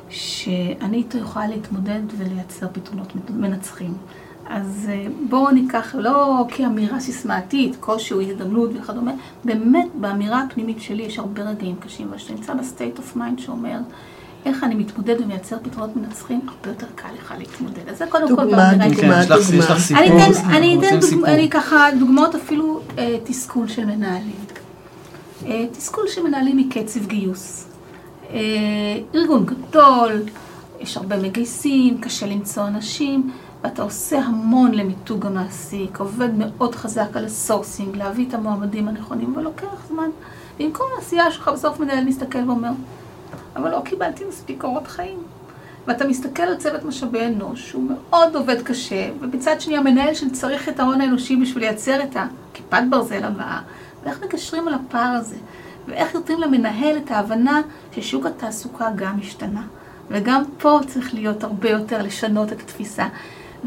שאני 0.10 0.98
איתו 0.98 1.18
יכולה 1.18 1.48
להתמודד 1.48 2.02
ולייצר 2.18 2.68
פתרונות 2.74 3.14
מנצחים. 3.30 3.94
אז 4.50 4.90
אה, 4.90 5.06
בואו 5.30 5.52
ניקח, 5.52 5.96
לא 5.96 6.46
כאמירה 6.48 7.00
סיסמאתית, 7.00 7.76
קושי 7.80 8.14
הוא 8.14 8.22
הזדמנות 8.22 8.70
וכדומה, 8.76 9.12
באמת 9.44 9.88
באמירה 9.96 10.42
הפנימית 10.42 10.82
שלי 10.82 11.04
יש 11.04 11.20
הרבה 11.20 11.42
רגעים 11.42 11.76
קשים, 11.76 12.08
אבל 12.08 12.18
כשאתה 12.18 12.34
נמצא 12.34 12.54
ב 12.54 12.61
state 12.61 12.98
of 12.98 13.16
mind 13.16 13.40
שאומר 13.40 13.78
איך 14.46 14.64
אני 14.64 14.76
מתמודד 14.76 15.22
ומייצר 15.22 15.58
פתרונות 15.64 15.96
מנצחים, 15.96 16.42
הרבה 16.48 16.70
יותר 16.70 16.88
קל 16.96 17.10
לך 17.18 17.34
להתמודד. 17.38 17.90
אז 17.90 17.98
זה 17.98 18.06
קודם 18.10 18.28
כל 18.28 18.44
דוגמה, 18.44 18.58
באמירה 18.58 18.90
דוגמה, 18.90 19.26
דוגמה. 19.26 19.80
סיפור? 19.80 20.08
אני 20.52 20.78
אתן, 20.78 21.48
ככה 21.52 21.88
דוגמאות 22.00 22.36
אפילו 22.36 22.80
אה, 22.98 23.18
תסכול 23.24 23.68
של 23.68 23.86
מנהלים. 23.86 24.36
אה, 25.46 25.66
תסכול 25.72 26.08
של 26.08 26.24
מנהלים 26.24 26.58
מקצב 26.58 27.08
גיוס. 27.08 27.66
ארגון 29.16 29.46
גדול, 29.46 30.22
יש 30.80 30.98
הרבה 30.98 31.18
מגייסים, 31.18 31.98
קשה 32.02 32.26
למצוא 32.28 32.68
אנשים, 32.68 33.32
ואתה 33.64 33.82
עושה 33.82 34.20
המון 34.20 34.72
למיתוג 34.72 35.26
המעסיק, 35.26 36.00
עובד 36.00 36.30
מאוד 36.38 36.76
חזק 36.76 37.10
על 37.18 37.26
ה 37.26 37.33
sourcing, 37.33 37.96
להביא 37.96 38.28
את 38.28 38.34
המועמדים 38.34 38.88
הנכונים, 38.88 39.34
אבל 39.34 39.44
לוקח 39.44 39.88
זמן. 39.88 40.10
כל 40.72 40.84
העשייה 40.98 41.32
שלך 41.32 41.48
בסוף 41.48 41.80
מנהל 41.80 42.06
מסתכל 42.06 42.50
ואומר, 42.50 42.72
אבל 43.56 43.72
לא 43.72 43.82
קיבלתי 43.86 44.24
מספיק 44.30 44.62
קורות 44.62 44.88
חיים. 44.88 45.20
ואתה 45.88 46.08
מסתכל 46.08 46.44
על 46.44 46.58
צוות 46.58 46.84
משאבי 46.84 47.26
אנוש, 47.26 47.70
שהוא 47.70 47.84
מאוד 47.90 48.36
עובד 48.36 48.62
קשה, 48.62 49.10
ובצד 49.20 49.62
שני 49.62 49.78
המנהל 49.78 50.14
שצריך 50.14 50.70
את 50.70 50.80
ההון 50.80 51.02
האנושי 51.02 51.36
בשביל 51.36 51.64
לייצר 51.64 52.04
את 52.04 52.16
הכיפת 52.16 52.82
ברזל 52.90 53.24
הבאה, 53.24 53.62
ואיך 54.04 54.24
מגשרים 54.24 54.68
על 54.68 54.74
הפער 54.74 55.12
הזה, 55.16 55.36
ואיך 55.88 56.16
נותנים 56.16 56.40
למנהל 56.40 56.98
את 56.98 57.12
ההבנה 57.12 57.62
ששוק 57.92 58.26
התעסוקה 58.26 58.90
גם 58.96 59.18
השתנה. 59.20 59.62
וגם 60.10 60.44
פה 60.58 60.80
צריך 60.88 61.14
להיות 61.14 61.44
הרבה 61.44 61.70
יותר 61.70 62.02
לשנות 62.02 62.54
את 62.54 62.60
התפיסה. 62.62 63.08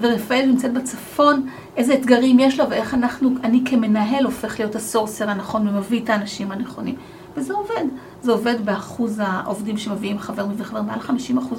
ורפאל 0.00 0.46
נמצאת 0.46 0.72
בצפון, 0.72 1.48
איזה 1.76 1.94
אתגרים 1.94 2.38
יש 2.38 2.61
לה 2.61 2.66
ואיך 2.70 2.94
אנחנו, 2.94 3.31
אני 3.44 3.62
כמנהל 3.64 4.24
הופך 4.24 4.59
להיות 4.61 4.74
הסורסר 4.74 5.31
הנכון 5.31 5.68
ומביא 5.68 6.00
את 6.05 6.11
האנשים 6.11 6.52
הנכונים. 6.52 6.94
וזה 7.37 7.55
עובד. 7.55 7.85
זה 8.22 8.33
עובד 8.33 8.64
באחוז 8.64 9.22
העובדים 9.24 9.78
שמביאים 9.78 10.18
חבר 10.18 10.46
מביא 10.46 10.64
חבר, 10.64 10.83
מעל 10.83 10.98
50% 11.00 11.12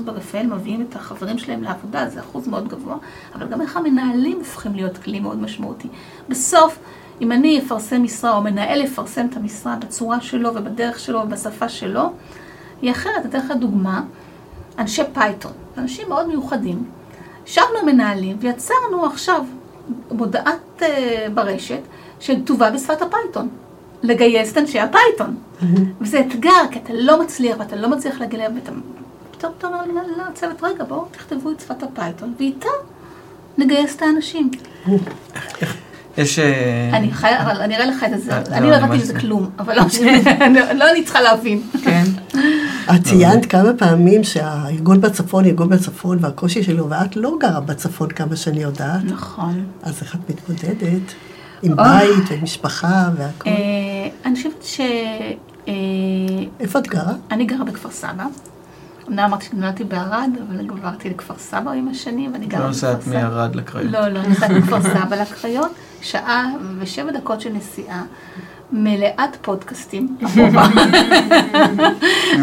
ברפאל 0.06 0.48
מביאים 0.48 0.86
את 0.90 0.96
החברים 0.96 1.38
שלהם 1.38 1.64
לעבודה, 1.64 2.10
זה 2.10 2.20
אחוז 2.20 2.48
מאוד 2.48 2.68
גבוה, 2.68 2.98
אבל 3.36 3.48
גם 3.48 3.62
איך 3.62 3.78
המנהלים 3.78 4.38
הופכים 4.38 4.76
להיות 4.76 4.98
כלי 4.98 5.20
מאוד 5.20 5.42
משמעותי. 5.42 5.88
בסוף, 6.30 6.80
אם 7.22 7.32
אני 7.32 7.60
אפרסם 7.60 8.04
משרה, 8.04 8.36
או 8.38 8.42
מנהל 8.42 8.82
יפרסם 8.82 9.26
את 9.26 9.38
המשרה 9.38 9.76
בצורה 9.76 10.22
שלו 10.22 10.56
ובדרך 10.56 11.00
שלו 11.00 11.20
ובשפה 11.20 11.70
שלו, 11.70 12.14
היא 12.82 12.92
אחרת. 12.92 13.26
אתן 13.26 13.40
לך 13.40 13.52
דוגמה, 13.60 14.04
אנשי 14.80 15.02
פייתון, 15.14 15.52
אנשים 15.78 16.10
מאוד 16.10 16.28
מיוחדים. 16.28 16.84
ישבנו 17.48 17.86
מנהלים 17.86 18.38
ויצרנו 18.40 19.06
עכשיו 19.06 19.44
מודעת 20.12 20.80
uh, 20.80 20.84
ברשת 21.34 21.82
שכתובה 22.20 22.72
בשפת 22.72 23.02
הפייתון. 23.02 23.50
לגייס 24.04 24.52
את 24.52 24.58
אנשי 24.58 24.80
הפייתון. 24.80 25.36
וזה 26.02 26.20
אתגר, 26.20 26.68
כי 26.72 26.80
אתה 26.80 26.94
לא 26.94 27.22
מצליח 27.22 27.56
ואתה 27.60 27.76
לא 27.76 27.90
מצליח 27.90 28.20
להגיע 28.20 28.40
להם, 28.40 28.56
ואתה 28.56 28.72
פתאום 29.32 29.54
אתה 29.58 29.68
אומר 29.68 30.02
לצוות, 30.30 30.64
רגע, 30.64 30.84
בואו 30.84 31.06
תכתבו 31.12 31.52
את 31.52 31.60
שפת 31.60 31.84
הפייתון, 31.84 32.34
ואיתה 32.40 32.70
נגייס 33.58 33.96
את 33.96 34.02
האנשים. 34.02 34.52
יש... 36.18 36.40
אה, 36.40 36.90
אני 36.94 37.12
חי... 37.12 37.32
אבל 37.42 37.62
אני 37.62 37.76
אראה 37.76 37.86
לך 37.86 38.04
את 38.04 38.22
זה, 38.22 38.32
אה, 38.32 38.42
אני 38.52 38.66
לא, 38.66 38.72
לא 38.72 38.76
הבנתי 38.76 38.98
מזה 38.98 39.20
כלום, 39.20 39.50
אבל 39.60 39.76
לא 39.76 39.86
משנה, 39.86 40.12
לא 40.80 40.92
אני 40.92 41.04
צריכה 41.04 41.22
להבין. 41.22 41.62
כן. 41.84 42.04
את 42.96 43.04
ציינת 43.04 43.46
כמה 43.46 43.74
פעמים 43.78 44.24
שהארגון 44.24 45.02
בצפון, 45.02 45.46
ארגון 45.46 45.70
בצפון, 45.70 46.18
והקושי 46.22 46.64
שלו, 46.64 46.90
ואת 46.90 47.16
לא 47.16 47.32
גרה 47.40 47.60
בצפון 47.60 48.10
כמה 48.10 48.36
שאני 48.36 48.62
יודעת. 48.62 49.04
נכון. 49.06 49.66
אז 49.84 50.02
איך 50.02 50.16
את 50.16 50.30
מתמודדת? 50.30 51.14
עם 51.64 51.76
בית 51.76 52.24
ומשפחה 52.30 53.10
והכל. 53.18 53.50
אה, 53.50 53.54
אני 54.26 54.36
חושבת 54.36 54.64
ש... 54.64 54.80
אה, 55.68 55.74
איפה 56.60 56.80
את 56.80 56.88
גרה? 56.88 57.14
אני 57.32 57.46
גרה 57.46 57.66
בכפר 57.66 57.92
סבא. 57.92 58.26
אמנם 59.10 59.20
אמרתי 59.20 59.46
שנולדתי 59.46 59.84
בערד, 59.84 60.30
אבל 60.50 60.70
עברתי 60.70 61.10
לכפר 61.10 61.34
סבא 61.38 61.72
עם 61.72 61.88
השנים, 61.88 62.34
ואני 62.34 62.46
גרה 62.46 62.60
לא 62.60 62.70
בכפר 62.70 62.88
נוסעת 62.88 63.02
סבא. 63.02 63.22
מערד 63.22 63.56
לקריות. 63.56 63.92
לא, 63.92 64.08
לא, 64.08 64.28
נוסעת 64.28 64.52
מכפר 64.52 64.82
סבא 64.82 65.16
לקריות, 65.16 65.72
שעה 66.02 66.52
ושבע 66.80 67.12
דקות 67.12 67.42
של 67.42 67.54
נסיעה. 67.54 68.04
מלאת 68.74 69.36
פודקאסטים. 69.42 70.08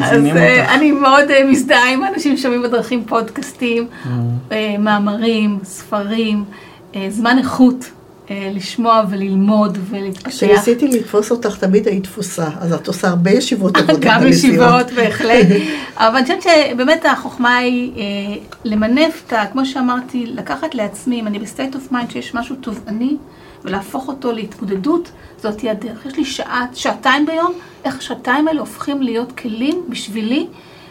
אז 0.05 0.27
אה. 0.37 0.75
אני 0.75 0.93
מאוד 0.93 1.31
אה, 1.31 1.45
מזדהה 1.45 1.93
עם 1.93 2.05
אנשים 2.05 2.37
שומעים 2.37 2.63
בדרכים 2.63 3.05
פודקאסטים, 3.05 3.87
Mm. 4.05 4.09
אה, 4.53 4.77
מאמרים, 4.79 5.59
ספרים, 5.65 6.45
זמן 7.09 7.39
איכות 7.39 7.91
לשמוע 8.55 9.03
וללמוד 9.11 9.79
ולהתפתח. 9.91 10.29
כשניסיתי 10.29 10.89
לתפוס 10.89 11.31
אותך, 11.31 11.57
תמיד 11.57 11.89
היית 11.89 12.05
תפוסה. 12.05 12.49
אז 12.61 12.73
את 12.73 12.87
עושה 12.89 13.09
הרבה 13.09 13.31
ישיבות 13.31 13.77
עבודה 13.79 13.99
גם. 14.01 14.27
ישיבות, 14.27 14.91
בהחלט. 14.97 15.47
אבל 15.97 16.17
אני 16.17 16.23
חושבת 16.23 16.43
שבאמת 16.43 17.07
החוכמה 17.07 17.57
היא 17.57 17.93
אה, 17.97 18.03
למנף 18.65 19.23
את 19.27 19.33
ה... 19.33 19.47
כמו 19.53 19.67
שאמרתי, 19.67 20.27
לקחת 20.27 20.75
לעצמי, 20.75 21.21
אם 21.21 21.27
אני 21.27 21.39
ב 21.39 21.45
state 21.45 21.75
of 21.75 21.93
mind 21.93 22.11
שיש 22.11 22.35
משהו 22.35 22.57
תובעני, 22.57 23.17
ולהפוך 23.65 24.09
אותו 24.09 24.33
להתמודדות, 24.33 25.11
זאת 25.43 25.61
היא 25.61 25.71
הדרך. 25.71 26.07
יש 26.07 26.17
לי 26.17 26.25
שעה, 26.25 26.67
שעתיים 26.75 27.27
ביום, 27.27 27.53
איך 27.85 27.99
השעתיים 27.99 28.49
האלה 28.49 28.61
הופכים 28.61 29.03
להיות 29.03 29.33
כלים 29.33 29.83
בשבילי 29.89 30.47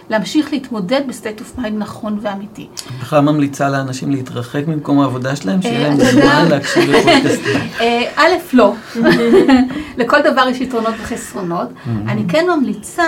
להמשיך 0.10 0.54
להתמודד 0.54 1.02
ב 1.08 1.13
state 1.13 1.40
of 1.40 1.58
mind 1.58 1.78
נכון 1.78 2.20
ואמיתי. 2.22 2.68
בכלל 3.02 3.20
ממליצה 3.20 3.70
לאנשים 3.70 4.12
להתרחק 4.12 4.64
ממקום 4.68 5.00
העבודה 5.00 5.36
שלהם, 5.36 5.62
שיהיה 5.62 5.84
אה, 5.84 5.90
להם 5.90 5.98
זמן 6.00 6.46
להקשיב 6.50 6.90
לפודקאסטים. 6.90 7.62
אה, 7.82 8.12
א', 8.16 8.32
לא. 8.54 8.74
לכל 9.98 10.18
דבר 10.22 10.48
יש 10.50 10.62
יתרונות 10.62 10.94
וחסרונות. 11.02 11.68
אני 12.08 12.24
כן 12.30 12.46
ממליצה 12.50 13.04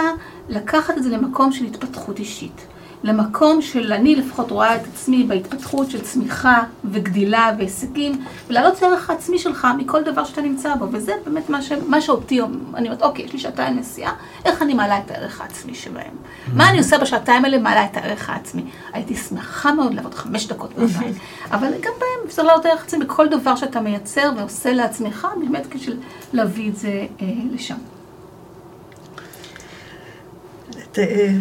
לקחת 0.50 0.98
את 0.98 1.04
זה 1.04 1.10
למקום 1.10 1.52
של 1.52 1.66
התפתחות 1.66 2.20
אישית. 2.20 2.62
למקום 3.04 3.62
של 3.62 3.94
אני 3.94 4.16
לפחות 4.16 4.52
רואה 4.52 4.76
את 4.76 4.82
עצמי 4.94 5.24
בהתפתחות 5.24 5.92
של 5.92 6.02
צמיחה 6.02 6.64
וגדילה 6.86 7.52
והישגים, 7.58 8.26
ולהעלות 8.48 8.78
את 8.78 8.84
הערך 8.84 9.10
העצמי 9.10 9.40
שלך 9.40 9.68
מכל 9.78 10.04
דבר 10.04 10.26
שאתה 10.26 10.42
נמצא 10.42 10.76
בו. 10.76 10.86
וזה 10.92 11.14
באמת 11.26 11.50
מה, 11.50 11.62
ש... 11.62 11.72
מה 11.88 12.02
שאותי, 12.02 12.42
אני 12.76 12.88
אומרת, 12.88 13.02
אוקיי, 13.02 13.26
יש 13.26 13.34
לי 13.34 13.40
שעתיים 13.40 13.78
נסיעה, 13.78 14.14
איך 14.46 14.62
אני 14.62 14.74
מעלה 14.74 15.00
את 15.00 15.12
הערך 15.12 15.42
העצמי 15.42 15.76
שבהם? 15.76 16.16
מה 16.54 16.70
אני 16.70 16.78
עושה 16.78 16.98
בשעתיים 16.98 17.46
האלה 17.46 17.58
מעלה 17.58 17.86
את 17.86 17.98
הערך 17.98 18.30
העצמי? 18.30 18.64
הייתי 18.94 19.16
שמחה 19.16 19.74
מאוד 19.74 19.94
לעבוד 19.94 20.14
חמש 20.14 20.48
דקות 20.48 20.78
מהבית, 20.78 21.16
אבל 21.52 21.68
גם 21.68 21.94
בהם 22.00 22.28
אפשר 22.28 22.44
להעלות 22.44 22.62
את 22.62 22.66
הערך 22.66 22.82
העצמי 22.82 23.06
בכל 23.06 23.28
דבר 23.30 23.56
שאתה 23.56 23.82
מייצר 23.82 24.32
ועושה 24.38 24.74
לעצמך, 24.74 25.28
באמת 25.40 25.76
בשביל 25.76 25.98
להביא 26.34 26.70
את 26.70 26.76
זה 26.76 27.06
אה, 27.22 27.28
לשם. 27.54 27.76
את, 30.92 31.00
אה, 31.00 31.38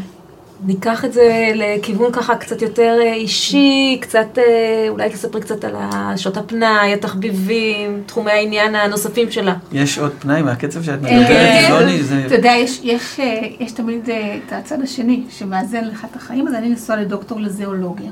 ניקח 0.62 1.05
את 1.05 1.12
זה 1.12 1.53
לכיוון 1.55 2.12
ככה 2.12 2.37
קצת 2.37 2.62
יותר 2.62 2.96
אה, 3.01 3.14
אישי, 3.14 3.99
קצת, 4.01 4.38
אה, 4.38 4.87
אולי 4.88 5.11
תספרי 5.11 5.40
קצת 5.40 5.64
על 5.64 5.75
שעות 6.16 6.37
הפנאי, 6.37 6.94
התחביבים, 6.94 8.03
תחומי 8.07 8.31
העניין 8.31 8.75
הנוספים 8.75 9.31
שלה. 9.31 9.55
יש 9.73 9.99
עוד 9.99 10.12
פנאי 10.18 10.42
מהקצב 10.42 10.83
שאת 10.83 11.05
אה, 11.05 11.20
מדברת, 11.20 11.68
יוני, 11.68 12.03
זה... 12.03 12.27
אתה 12.27 12.35
יודע, 12.35 12.53
יש, 12.53 12.81
יש, 12.83 13.20
יש 13.61 13.73
תמיד 13.73 14.09
את 14.09 14.53
הצד 14.53 14.83
השני 14.83 15.25
שמאזן 15.31 15.85
לך 15.85 16.07
את 16.11 16.16
החיים, 16.16 16.49
אז 16.49 16.55
אני 16.55 16.68
נשואה 16.68 16.96
לדוקטור 17.01 17.40
לזואולוגיה, 17.40 18.11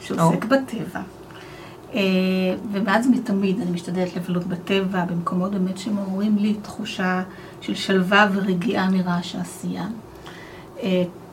שעוסק 0.00 0.44
בטבע. 0.44 1.00
ומאז 2.72 3.06
ומתמיד 3.06 3.60
אני 3.60 3.70
משתדלת 3.70 4.16
לבלות 4.16 4.46
בטבע, 4.46 5.04
במקומות 5.04 5.50
באמת 5.50 5.78
שמעוררים 5.78 6.36
לי 6.38 6.54
תחושה 6.62 7.22
של 7.60 7.74
שלווה 7.74 8.28
ורגיעה 8.34 8.90
מרעש 8.90 9.36
העשייה. 9.36 9.84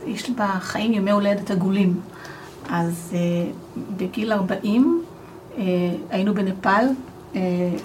יש 0.06 0.30
לי 0.30 0.36
בחיים 0.38 0.94
ימי 0.94 1.12
הולדת 1.12 1.52
עגולים. 1.52 2.00
אז 2.70 3.14
אה, 3.14 3.52
בגיל 3.98 4.32
40 4.34 5.04
אה, 5.58 5.64
היינו 6.10 6.34
בנפאל 6.34 6.88
אה, 7.36 7.42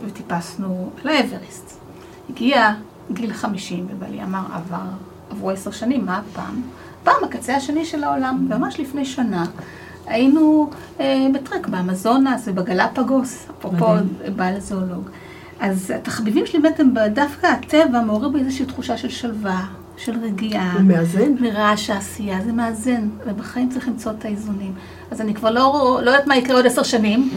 וטיפסנו 0.07 0.91
על 1.03 1.09
האברסט. 1.09 1.81
הגיע 2.31 2.75
גיל 3.13 3.33
50 3.33 3.87
ובעלי 3.91 4.23
אמר, 4.23 4.43
עבר, 4.53 4.87
עברו 5.31 5.51
עשר 5.51 5.71
שנים, 5.71 6.07
מה 6.07 6.19
הפעם? 6.19 6.63
פעם 7.05 7.25
הקצה 7.25 7.57
השני 7.57 7.85
של 7.85 8.05
העולם, 8.05 8.47
וממש 8.51 8.81
לפני 8.81 9.05
שנה 9.05 9.45
היינו 10.07 10.71
אה, 11.01 11.27
בטרק 11.35 11.67
באמזונס 11.67 12.43
ובגלפגוס, 12.47 13.47
אפרופו. 13.59 13.87
בעל 14.37 14.61
זואולוג. 14.61 15.11
אז 15.61 15.91
התחביבים 15.91 16.47
שלי 16.47 16.61
באמת 16.61 16.81
הם 16.81 16.95
דווקא 17.15 17.47
הטבע 17.47 18.01
מעורר 18.01 18.29
בי 18.29 18.39
איזושהי 18.39 18.67
תחושה 18.67 18.97
של 18.97 19.09
שלווה, 19.09 19.67
של 19.97 20.13
רגיעה. 20.23 20.73
הוא 20.73 20.83
מאזן? 20.83 21.33
מרעש 21.41 21.91
העשייה, 21.91 22.39
זה 22.47 22.53
מאזן, 22.53 23.09
ובחיים 23.27 23.69
צריך 23.69 23.89
למצוא 23.89 24.13
את 24.19 24.25
האיזונים. 24.25 24.73
אז 25.11 25.21
אני 25.21 25.35
כבר 25.35 25.51
לא, 25.51 25.99
לא 26.03 26.11
יודעת 26.11 26.27
מה 26.27 26.37
יקרה 26.37 26.57
עוד 26.57 26.67
עשר 26.67 26.83
שנים, 26.83 27.31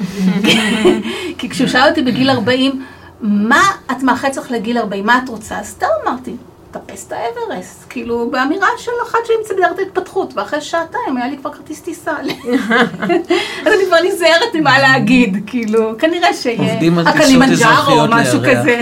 כי 1.37 1.49
כשהוא 1.49 1.67
שאל 1.67 1.89
אותי 1.89 2.01
בגיל 2.01 2.29
40, 2.29 2.83
מה 3.21 3.61
את 3.91 4.03
מאחץ 4.03 4.37
לך 4.37 4.51
לגיל 4.51 4.77
40, 4.77 5.05
מה 5.05 5.19
את 5.23 5.29
רוצה? 5.29 5.59
אז 5.59 5.65
סתם 5.67 5.87
אמרתי, 6.07 6.35
טפס 6.71 7.07
את 7.07 7.11
האברסט, 7.13 7.83
כאילו 7.89 8.29
באמירה 8.31 8.67
של 8.77 8.91
אחת 9.07 9.19
שהיא 9.25 9.37
מסדרת 9.43 9.79
התפתחות, 9.79 10.33
ואחרי 10.37 10.61
שעתיים 10.61 11.17
היה 11.17 11.27
לי 11.27 11.37
כבר 11.37 11.53
כרטיס 11.53 11.81
טיסה. 11.81 12.11
אז 13.65 13.67
אני 13.67 13.85
כבר 13.87 13.97
נזהרת 14.07 14.55
ממה 14.55 14.79
להגיד, 14.79 15.43
כאילו, 15.47 15.97
כנראה 15.99 16.33
שיהיה 16.33 16.71
עובדים 16.73 16.97
על 16.99 17.05
טיסות 17.05 17.21
הקלימנג'רו 17.21 17.69
או 17.69 18.05
אזרחיות 18.05 18.09
משהו 18.09 18.41
לירח. 18.41 18.59
כזה. 18.59 18.81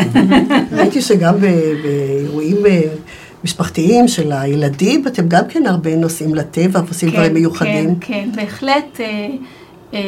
ראיתי 0.72 1.02
שגם 1.02 1.36
ב- 1.38 1.74
באירועים 1.84 2.58
אה, 3.46 3.50
משפחתיים 3.50 4.08
של 4.08 4.32
הילדים, 4.32 5.08
אתם 5.08 5.28
גם 5.28 5.44
כן 5.50 5.66
הרבה 5.66 5.96
נוסעים 5.96 6.36
לטבע 6.36 6.80
ועושים 6.86 7.10
דברים 7.10 7.34
מיוחדים. 7.34 8.00
כן, 8.00 8.08
כן, 8.08 8.30
בהחלט 8.36 9.00
אה, 9.00 9.28
אה, 9.94 10.00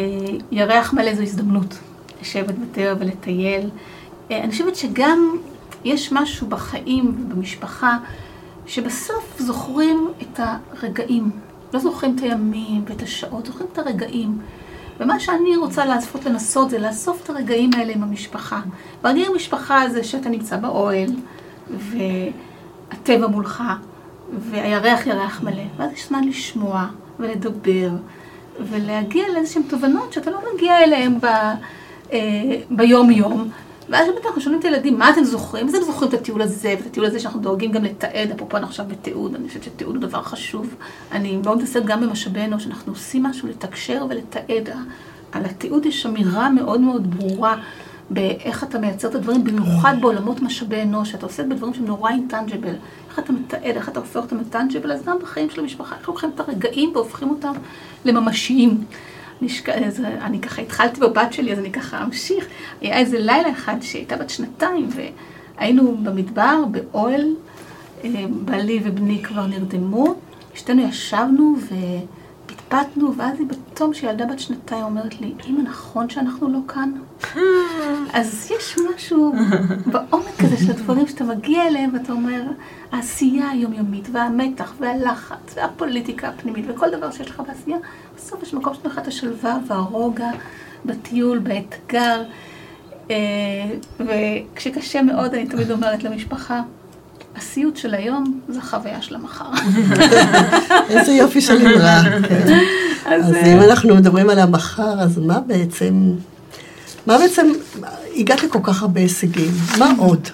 ירח 0.51 0.93
מלא 0.93 1.15
זו 1.15 1.21
הזדמנות 1.21 1.77
לשבת 2.21 2.55
בטבע 2.55 2.93
ולטייל. 2.99 3.69
אה, 4.31 4.43
אני 4.43 4.51
חושבת 4.51 4.75
שגם 4.75 5.37
יש 5.83 6.11
משהו 6.11 6.47
בחיים 6.47 7.15
ובמשפחה 7.19 7.97
שבסוף 8.65 9.35
זוכרים 9.39 10.07
את 10.21 10.39
הרגעים. 10.39 11.29
לא 11.73 11.79
זוכרים 11.79 12.15
את 12.15 12.23
הימים 12.23 12.83
ואת 12.87 13.01
השעות, 13.01 13.45
זוכרים 13.45 13.69
את 13.73 13.77
הרגעים. 13.77 14.39
ומה 14.99 15.19
שאני 15.19 15.55
רוצה 15.57 15.85
לעשות, 15.85 16.25
לנסות, 16.25 16.69
זה 16.69 16.79
לאסוף 16.79 17.23
את 17.23 17.29
הרגעים 17.29 17.69
האלה 17.77 17.93
עם 17.93 18.03
המשפחה. 18.03 18.61
והרגעים 19.03 19.31
המשפחה 19.31 19.89
זה 19.89 20.03
שאתה 20.03 20.29
נמצא 20.29 20.57
באוהל, 20.57 21.09
והטבע 22.91 23.27
מולך, 23.27 23.63
והירח 24.39 25.07
ירח 25.07 25.41
מלא, 25.43 25.63
ואז 25.77 25.91
יש 25.93 26.07
זמן 26.07 26.23
לשמוע 26.23 26.87
ולדבר, 27.19 27.89
ולהגיע 28.69 29.23
לאיזשהן 29.33 29.63
תובנות 29.63 30.13
שאתה 30.13 30.31
לא 30.31 30.39
מגיע 30.55 30.83
אליהן 30.83 31.19
ב, 31.19 31.25
אה, 32.13 32.19
ביום-יום. 32.69 33.49
ואז 33.89 34.07
באמת 34.07 34.25
אנחנו 34.25 34.41
שואלים 34.41 34.59
את 34.59 34.65
הילדים, 34.65 34.99
מה 34.99 35.09
אתם 35.09 35.23
זוכרים? 35.23 35.67
אז 35.67 35.73
הם 35.73 35.81
זוכרים 35.83 36.09
את 36.09 36.13
הטיול 36.13 36.41
הזה, 36.41 36.75
ואת 36.77 36.85
הטיול 36.85 37.05
הזה 37.05 37.19
שאנחנו 37.19 37.39
דואגים 37.39 37.71
גם 37.71 37.83
לתעד, 37.83 38.31
אפרופו 38.31 38.57
אנחנו 38.57 38.69
עכשיו 38.69 38.85
בתיעוד, 38.89 39.35
אני 39.35 39.47
חושבת 39.47 39.63
שתיעוד 39.63 39.95
הוא 39.95 40.01
דבר 40.01 40.21
חשוב. 40.21 40.75
אני 41.11 41.37
מאוד 41.37 41.57
מתעסקת 41.57 41.85
גם 41.85 42.01
במשאבי 42.01 42.41
אנוש, 42.41 42.67
אנחנו 42.67 42.91
עושים 42.91 43.23
משהו 43.23 43.47
לתקשר 43.47 44.05
ולתעד. 44.09 44.69
על 45.31 45.45
התיעוד 45.45 45.85
יש 45.85 46.05
אמירה 46.05 46.49
מאוד 46.49 46.81
מאוד 46.81 47.15
ברורה 47.15 47.55
באיך 48.09 48.63
אתה 48.63 48.79
מייצר 48.79 49.07
את 49.07 49.15
הדברים, 49.15 49.43
במיוחד 49.43 49.95
בעולמות 50.01 50.41
משאבי 50.41 50.81
אנוש, 50.81 51.11
שאתה 51.11 51.25
עושה 51.25 51.43
בדברים 51.43 51.73
שהם 51.73 51.85
נורא 51.85 52.11
אינטנג'יבל. 52.11 52.73
איך 53.09 53.19
אתה 53.19 53.33
מתעד, 53.33 53.61
איך 53.63 53.89
אתה 53.89 53.99
הופך 53.99 54.15
אותם 54.15 54.37
לטנג'יבל, 54.37 54.91
אז 54.91 55.03
גם 55.05 55.17
בחיים 55.21 55.49
של 55.49 55.61
המשפחה, 55.61 55.95
איך 55.99 56.07
לוקחים 56.07 56.29
את 56.35 56.39
הרגעים 56.39 56.91
והופכים 56.93 57.29
אותם 57.29 57.53
לממשיים. 58.05 58.83
אני, 59.41 59.49
שק... 59.49 59.69
אז 59.69 59.99
אני 59.99 60.41
ככה 60.41 60.61
התחלתי 60.61 60.99
בבת 60.99 61.33
שלי, 61.33 61.53
אז 61.53 61.59
אני 61.59 61.71
ככה 61.71 62.03
אמשיך. 62.03 62.45
היה 62.81 62.97
איזה 62.97 63.19
לילה 63.19 63.51
אחד 63.51 63.75
שהייתה 63.81 64.17
בת 64.17 64.29
שנתיים, 64.29 64.89
והיינו 65.57 65.97
במדבר, 66.03 66.63
באוהל, 66.71 67.35
אה, 68.03 68.25
בעלי 68.29 68.79
ובני 68.83 69.23
כבר 69.23 69.47
נרדמו, 69.47 70.15
שתינו 70.53 70.81
ישבנו 70.81 71.55
ופטפטנו, 72.67 73.15
ואז 73.17 73.39
היא 73.39 73.47
בתום 73.47 73.93
שילדה 73.93 74.25
בת 74.25 74.39
שנתיים 74.39 74.83
אומרת 74.83 75.21
לי, 75.21 75.33
אמא, 75.47 75.61
נכון 75.61 76.09
שאנחנו 76.09 76.49
לא 76.49 76.59
כאן? 76.67 76.91
אז 78.13 78.51
יש 78.51 78.75
משהו 78.95 79.33
בעומק 79.85 80.39
הזה 80.39 80.57
של 80.57 80.71
הדברים 80.71 81.07
שאתה 81.07 81.23
מגיע 81.23 81.67
אליהם 81.67 81.89
ואתה 81.93 82.11
אומר, 82.11 82.41
העשייה 82.91 83.49
היומיומית 83.49 84.07
והמתח 84.11 84.73
והלחץ 84.79 85.53
והפוליטיקה 85.55 86.27
הפנימית 86.27 86.65
וכל 86.67 86.89
דבר 86.89 87.11
שיש 87.11 87.29
לך 87.29 87.41
בעשייה, 87.47 87.77
בסוף 88.15 88.43
יש 88.43 88.53
מקום 88.53 88.73
שנותן 88.73 88.89
לך 88.89 88.97
את 88.97 89.07
השלווה 89.07 89.57
והרוגע 89.67 90.29
בטיול, 90.85 91.39
באתגר. 91.39 92.23
אה, 93.11 93.15
וכשקשה 93.99 95.01
מאוד, 95.01 95.33
אני 95.33 95.47
תמיד 95.47 95.71
אומרת 95.71 96.03
למשפחה, 96.03 96.61
הסיוט 97.37 97.77
של 97.77 97.93
היום 97.93 98.39
זה 98.49 98.61
חוויה 98.61 99.01
של 99.01 99.15
המחר. 99.15 99.49
איזה 100.89 101.11
יופי 101.11 101.41
של 101.41 101.67
אמרה. 101.67 102.03
כן. 102.27 102.59
אז 103.05 103.35
אם 103.35 103.61
אנחנו 103.61 103.95
מדברים 103.95 104.29
על 104.29 104.39
המחר, 104.39 105.01
אז 105.01 105.17
מה 105.17 105.39
בעצם, 105.39 106.11
מה 107.07 107.17
בעצם, 107.17 107.47
הגעת 108.15 108.43
לכל 108.43 108.59
כך 108.63 108.81
הרבה 108.81 109.01
הישגים, 109.01 109.51
מה 109.79 109.91
עוד? 110.07 110.27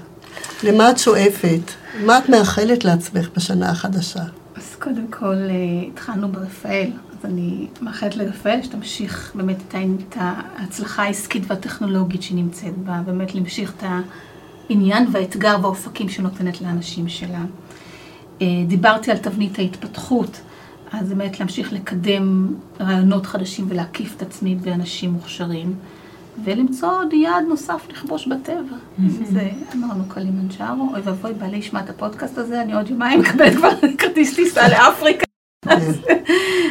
למה 0.64 0.90
את 0.90 0.98
שואפת? 0.98 1.72
מה 2.06 2.18
את 2.18 2.30
מאחלת 2.30 2.86
לעצמך 2.86 3.30
בשנה 3.36 3.70
החדשה? 3.70 4.24
אז 4.56 4.76
קודם 4.80 5.08
כל, 5.10 5.26
אה, 5.26 5.88
התחלנו 5.88 6.32
ברפאל, 6.32 6.92
אז 7.12 7.26
אני 7.26 7.68
מאחלת 7.82 8.16
לרפאל 8.16 8.60
שתמשיך 8.64 9.32
באמת 9.36 9.58
את 9.70 10.18
ההצלחה 10.20 11.04
העסקית 11.04 11.44
והטכנולוגית 11.48 12.24
שהיא 12.24 12.38
נמצאת 12.38 12.78
בה, 12.78 13.00
באמת 13.06 13.36
להמשיך 13.36 13.74
את 13.78 13.84
העניין 14.70 15.08
והאתגר 15.12 15.58
והאופקים 15.62 16.10
שנותנת 16.10 16.62
לאנשים 16.62 17.10
שלה. 17.10 17.42
אה, 18.42 18.48
דיברתי 18.68 19.12
על 19.12 19.18
תבנית 19.18 19.60
ההתפתחות, 19.60 20.42
אז 20.92 21.10
באמת 21.10 21.40
להמשיך 21.40 21.74
לקדם 21.74 22.54
רעיונות 22.80 23.26
חדשים 23.26 23.66
ולהקיף 23.70 24.16
את 24.18 24.22
עצמי 24.22 24.56
באנשים 24.56 25.12
מוכשרים. 25.12 25.76
ולמצוא 26.44 26.92
עוד 26.92 27.14
יעד 27.14 27.44
נוסף 27.50 27.88
לכבוש 27.90 28.28
בטבע. 28.28 28.78
זה 29.24 29.50
אמרנו 29.76 30.04
קלימנג'ארו, 30.08 30.90
אוי 30.92 31.02
ואבוי, 31.04 31.34
בעלי 31.34 31.58
ישמע 31.58 31.80
את 31.80 31.90
הפודקאסט 31.90 32.38
הזה, 32.38 32.62
אני 32.62 32.74
עוד 32.74 32.90
יומיים 32.90 33.20
מקבלת 33.20 33.56
כבר 33.56 33.70
כרטיס 33.98 34.36
טיסה 34.36 34.68
לאפריקה. 34.70 35.33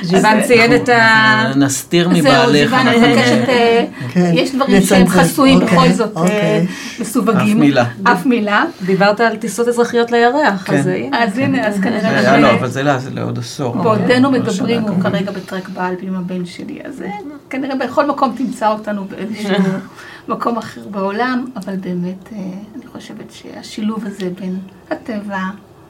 ז'יוון 0.03 0.43
ציין 0.43 0.75
את 0.75 0.89
ה... 0.89 1.53
נסתיר 1.57 2.09
מבעלך. 2.09 2.23
זהו, 2.43 2.53
ז'יוון, 2.53 2.87
אני 2.87 2.97
מבקשת, 2.99 3.49
אה, 3.49 3.85
כן, 4.13 4.31
יש 4.35 4.55
דברים. 4.55 4.83
שהם 4.83 5.09
חסויים 5.09 5.63
אוקיי, 5.63 5.77
בכל 5.79 5.89
זאת, 5.93 6.17
אה, 6.17 6.23
אוקיי. 6.23 6.67
מסווגים. 7.01 7.57
אף 7.57 7.61
מילה. 7.61 7.85
אף 8.03 8.27
מילה. 8.27 8.65
דיברת 8.87 9.21
על 9.21 9.37
טיסות 9.37 9.69
אזרחיות 9.69 10.11
לירח, 10.11 10.63
כן. 10.65 10.77
אז 10.79 10.87
הנה. 10.87 11.25
אז 11.25 11.39
הנה, 11.39 11.67
אז 11.67 11.81
כנראה 11.81 12.19
היה 12.19 12.37
לו, 12.39 12.49
ש- 12.49 12.51
אבל 12.51 12.69
זה 12.69 12.83
לא, 12.83 12.99
זה 12.99 13.11
לעוד 13.11 13.39
עשור. 13.39 13.77
בעודנו 13.77 14.23
לא 14.23 14.31
מדברים, 14.31 14.81
הוא 14.83 14.89
כמובן. 14.91 15.11
כרגע 15.11 15.31
בטרק 15.31 15.69
באלפי 15.69 16.07
עם 16.07 16.15
הבן 16.17 16.47
שלי, 16.47 16.79
אז 16.85 17.03
אה, 17.03 17.11
כנראה 17.51 17.77
בכל 17.77 18.07
מקום 18.07 18.35
תמצא 18.39 18.69
אותנו 18.69 19.05
באיזשהו 19.05 19.55
מקום 20.29 20.59
אחר 20.59 20.81
בעולם, 20.91 21.45
אבל 21.57 21.77
באמת, 21.77 22.29
אה, 22.33 22.39
אני 22.75 22.87
חושבת 22.93 23.33
שהשילוב 23.33 24.05
הזה 24.07 24.29
בין 24.41 24.57
הטבע 24.91 25.39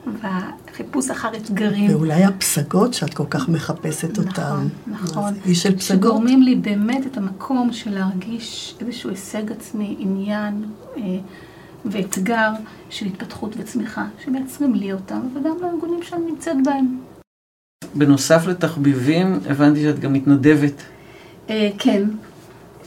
והחיפוש 0.07 1.11
אחר 1.11 1.37
אתגרים, 1.37 1.91
ואולי 1.91 2.25
הפסגות 2.25 2.95
שאת 2.95 3.15
כל 3.15 3.27
כך 3.31 3.49
מחפשת 3.49 4.19
אותן. 4.19 4.67
נכון, 4.87 5.25
אז 5.25 5.35
איש 5.47 5.63
של 5.63 5.77
פסגות. 5.77 5.99
שגורמים 5.99 6.43
לי 6.43 6.55
באמת 6.55 7.07
את 7.07 7.17
המקום 7.17 7.73
של 7.73 7.95
להרגיש 7.95 8.75
איזשהו 8.81 9.11
הישג 9.11 9.53
עצמי, 9.53 9.97
עניין 9.99 10.65
אה, 10.97 11.03
ואתגר 11.85 12.51
של 12.91 13.07
התפתחות 13.07 13.55
וצמיחה, 13.59 14.07
שמייצרים 14.25 14.75
לי 14.75 14.93
אותם, 14.93 15.21
וגם 15.35 15.57
לארגונים 15.61 16.03
שאני 16.03 16.31
נמצאת 16.31 16.57
בהם. 16.65 16.99
בנוסף 17.95 18.47
לתחביבים, 18.47 19.41
הבנתי 19.51 19.83
שאת 19.83 19.99
גם 19.99 20.13
מתנדבת. 20.13 20.83
אה, 21.51 21.71
כן. 21.79 22.03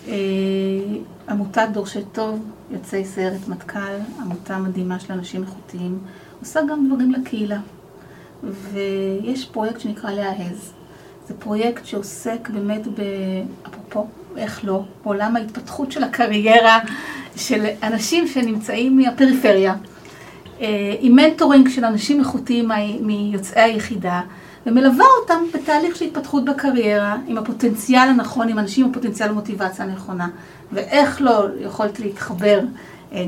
אה, 0.08 0.14
עמותת 1.30 1.68
דורשי 1.74 2.00
טוב, 2.12 2.46
יוצאי 2.72 3.06
סיירת 3.06 3.48
מטכ"ל, 3.48 4.22
עמותה 4.22 4.58
מדהימה 4.58 5.00
של 5.00 5.14
אנשים 5.14 5.44
איכותיים, 5.44 6.00
עושה 6.40 6.60
גם 6.70 6.88
דברים 6.88 7.12
לקהילה. 7.12 7.60
ויש 8.44 9.46
פרויקט 9.46 9.80
שנקרא 9.80 10.12
להעז. 10.12 10.74
זה 11.28 11.34
פרויקט 11.40 11.86
שעוסק 11.86 12.50
באמת 12.54 12.88
ב... 12.88 13.02
אפרופו, 13.68 14.08
איך 14.38 14.66
לא, 14.66 14.84
בעולם 15.04 15.36
ההתפתחות 15.36 15.92
של 15.92 16.04
הקריירה 16.04 16.80
של 17.36 17.66
אנשים 17.84 18.28
שנמצאים 18.28 18.98
מהפריפריה. 18.98 19.76
אה, 20.62 20.96
עם 21.00 21.16
mentoring 21.16 21.70
של 21.70 21.86
אנשים 21.86 22.20
איכותיים 22.20 22.70
מיוצאי 23.02 23.62
היחידה, 23.62 24.22
ומלווה 24.66 25.06
אותם 25.22 25.44
בתהליך 25.54 25.96
של 25.96 26.06
התפתחות 26.06 26.46
בקריירה, 26.46 27.18
עם 27.28 27.38
הפוטנציאל 27.38 28.10
הנכון, 28.10 28.50
עם 28.50 28.60
אנשים 28.60 28.86
עם 28.86 28.94
פוטנציאל 28.94 29.32
ומוטיבציה 29.32 29.86
הנכונה. 29.86 30.28
ואיך 30.72 31.22
לא 31.22 31.46
יכולת 31.60 32.00
להתחבר 32.00 32.60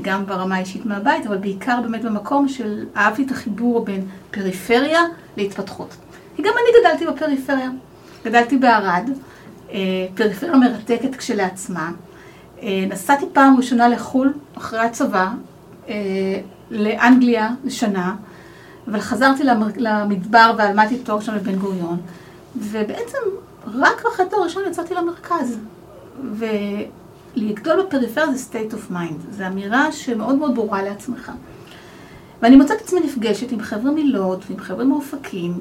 גם 0.01 0.25
ברמה 0.25 0.55
האישית 0.55 0.85
מהבית, 0.85 1.25
אבל 1.25 1.37
בעיקר 1.37 1.81
באמת 1.81 2.03
במקום 2.03 2.47
של 2.47 2.85
אהבתי 2.97 3.23
את 3.23 3.31
החיבור 3.31 3.85
בין 3.85 4.05
פריפריה 4.31 5.01
להתפתחות. 5.37 5.95
כי 6.35 6.41
גם 6.41 6.53
אני 6.53 6.79
גדלתי 6.81 7.05
בפריפריה. 7.05 7.69
גדלתי 8.25 8.57
בערד, 8.57 9.09
אה, 9.71 9.77
פריפריה 10.15 10.55
מרתקת 10.55 11.15
כשלעצמה. 11.15 11.91
אה, 12.61 12.85
נסעתי 12.89 13.25
פעם 13.33 13.57
ראשונה 13.57 13.87
לחו"ל 13.87 14.33
אחרי 14.57 14.79
הצבא, 14.79 15.27
אה, 15.89 15.93
לאנגליה 16.71 17.49
לשנה, 17.63 18.15
אבל 18.87 18.99
חזרתי 18.99 19.43
למדבר 19.77 20.53
ועלמדתי 20.57 20.97
תואר 20.97 21.19
שם 21.19 21.35
בבן 21.35 21.55
גוריון, 21.55 21.97
ובעצם 22.55 23.17
רק 23.65 24.05
אחרי 24.13 24.25
תואר 24.29 24.43
ראשון 24.43 24.63
יצאתי 24.67 24.93
למרכז. 24.93 25.57
ולגדול 27.37 27.81
בפריפריה 27.87 28.33
זה 28.33 28.45
state 28.51 28.73
of 28.73 28.93
mind, 28.93 29.31
זו 29.31 29.43
אמירה 29.47 29.91
שמאוד 29.91 30.35
מאוד 30.35 30.55
ברורה 30.55 30.83
לעצמך. 30.83 31.31
ואני 32.41 32.55
מוצאת 32.55 32.77
את 32.77 32.81
עצמי 32.81 32.99
נפגשת 32.99 33.51
עם 33.51 33.61
חבר'ה 33.61 33.91
מלוד 33.91 34.43
ועם 34.49 34.59
חבר'ה 34.59 34.85
מאופקים, 34.85 35.53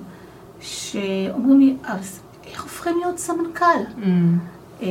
שאומרים 0.60 1.60
לי, 1.60 1.76
אז 1.84 2.20
איך 2.50 2.62
הופכים 2.62 2.96
להיות 3.00 3.18
סמנכ"ל? 3.18 3.64
אה, 4.82 4.86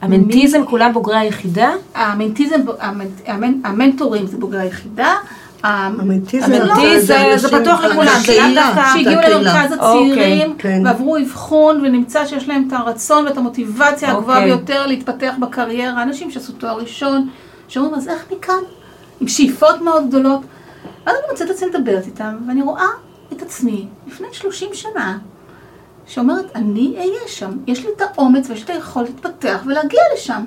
המנטיזם 0.00 0.64
כולם 0.66 0.92
בוגרי 0.92 1.16
היחידה? 1.18 1.70
המנטיזם, 1.94 2.56
המנ- 2.80 3.28
המנ- 3.28 3.60
המנטורים 3.68 4.26
זה 4.26 4.38
בוגרי 4.38 4.60
היחידה. 4.60 5.14
המנטיזם, 5.66 6.52
המנטיז 6.52 7.06
זה- 7.06 7.60
פתוח 7.60 7.80
לכולם, 7.84 8.12
זה 8.26 8.32
לאו 8.38 8.54
דווקא- 8.54 8.82
שהגיעו 8.92 9.20
הקהילה. 9.20 9.38
למרכז 9.38 9.72
הצעירים, 9.72 10.50
אוקיי, 10.50 10.54
כן. 10.58 10.82
ועברו 10.84 11.16
אבחון, 11.16 11.80
ונמצא 11.84 12.26
שיש 12.26 12.48
להם 12.48 12.64
את 12.68 12.72
הרצון 12.72 13.24
ואת 13.24 13.36
המוטיבציה 13.36 14.12
הגבוהה 14.12 14.38
אוקיי. 14.38 14.56
ביותר 14.56 14.86
להתפתח 14.86 15.34
בקריירה. 15.40 16.02
אנשים 16.02 16.30
שעשו 16.30 16.52
תואר 16.52 16.76
ראשון, 16.78 17.28
שאומרים, 17.68 17.94
אז 17.94 18.08
איך 18.08 18.24
מכאן? 18.36 18.54
עם 19.20 19.28
שאיפות 19.28 19.80
מאוד 19.82 20.08
גדולות. 20.08 20.40
ואז 21.06 21.16
אני 21.16 21.30
מוצאת 21.30 21.50
את 21.50 21.54
עצמי 21.54 21.68
מדברת 21.68 22.06
איתם, 22.06 22.34
ואני 22.48 22.62
רואה 22.62 22.86
את 23.32 23.42
עצמי 23.42 23.86
לפני 24.06 24.26
30 24.32 24.68
שנה, 24.72 25.18
שאומרת, 26.06 26.46
אני 26.54 26.94
אהיה 26.98 27.20
שם. 27.26 27.50
יש 27.66 27.84
לי 27.84 27.90
את 27.96 28.02
האומץ 28.02 28.50
ויש 28.50 28.58
לי 28.58 28.64
את 28.64 28.80
היכולת 28.80 29.06
להתפתח 29.08 29.62
ולהגיע 29.66 30.00
לשם. 30.14 30.44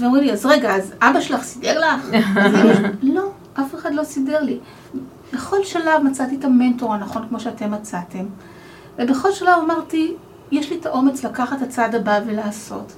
ואומרים 0.00 0.24
לי, 0.24 0.32
אז 0.32 0.46
רגע, 0.46 0.76
אז 0.76 0.92
אבא 1.02 1.20
שלך 1.20 1.42
סידר 1.42 1.80
לך? 1.80 2.10
לא, 3.02 3.22
אף 3.60 3.74
אחד 3.74 3.94
לא 3.94 4.04
סידר 4.04 4.42
לי. 4.42 4.58
בכל 5.32 5.64
שלב 5.64 6.02
מצאתי 6.02 6.36
את 6.36 6.44
המנטור 6.44 6.94
הנכון 6.94 7.28
כמו 7.28 7.40
שאתם 7.40 7.70
מצאתם. 7.70 8.24
ובכל 8.98 9.32
שלב 9.32 9.58
אמרתי, 9.64 10.14
יש 10.50 10.70
לי 10.70 10.78
את 10.78 10.86
האומץ 10.86 11.24
לקחת 11.24 11.56
את 11.56 11.62
הצעד 11.62 11.94
הבא 11.94 12.20
ולעשות. 12.26 12.92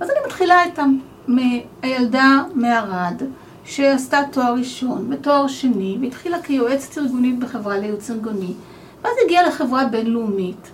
אז 0.00 0.10
אני 0.10 0.18
מתחילה 0.26 0.64
איתם, 0.64 0.96
מהילדה 1.28 2.42
מערד, 2.54 3.22
שעשתה 3.64 4.20
תואר 4.32 4.54
ראשון 4.54 5.06
ותואר 5.10 5.46
שני, 5.48 5.98
והתחילה 6.00 6.42
כיועצת 6.42 6.98
ארגונית 6.98 7.38
בחברה 7.38 7.78
לייעוץ 7.78 8.10
ארגוני, 8.10 8.52
ואז 9.02 9.12
הגיעה 9.24 9.46
לחברה 9.46 9.84
בינלאומית, 9.84 10.70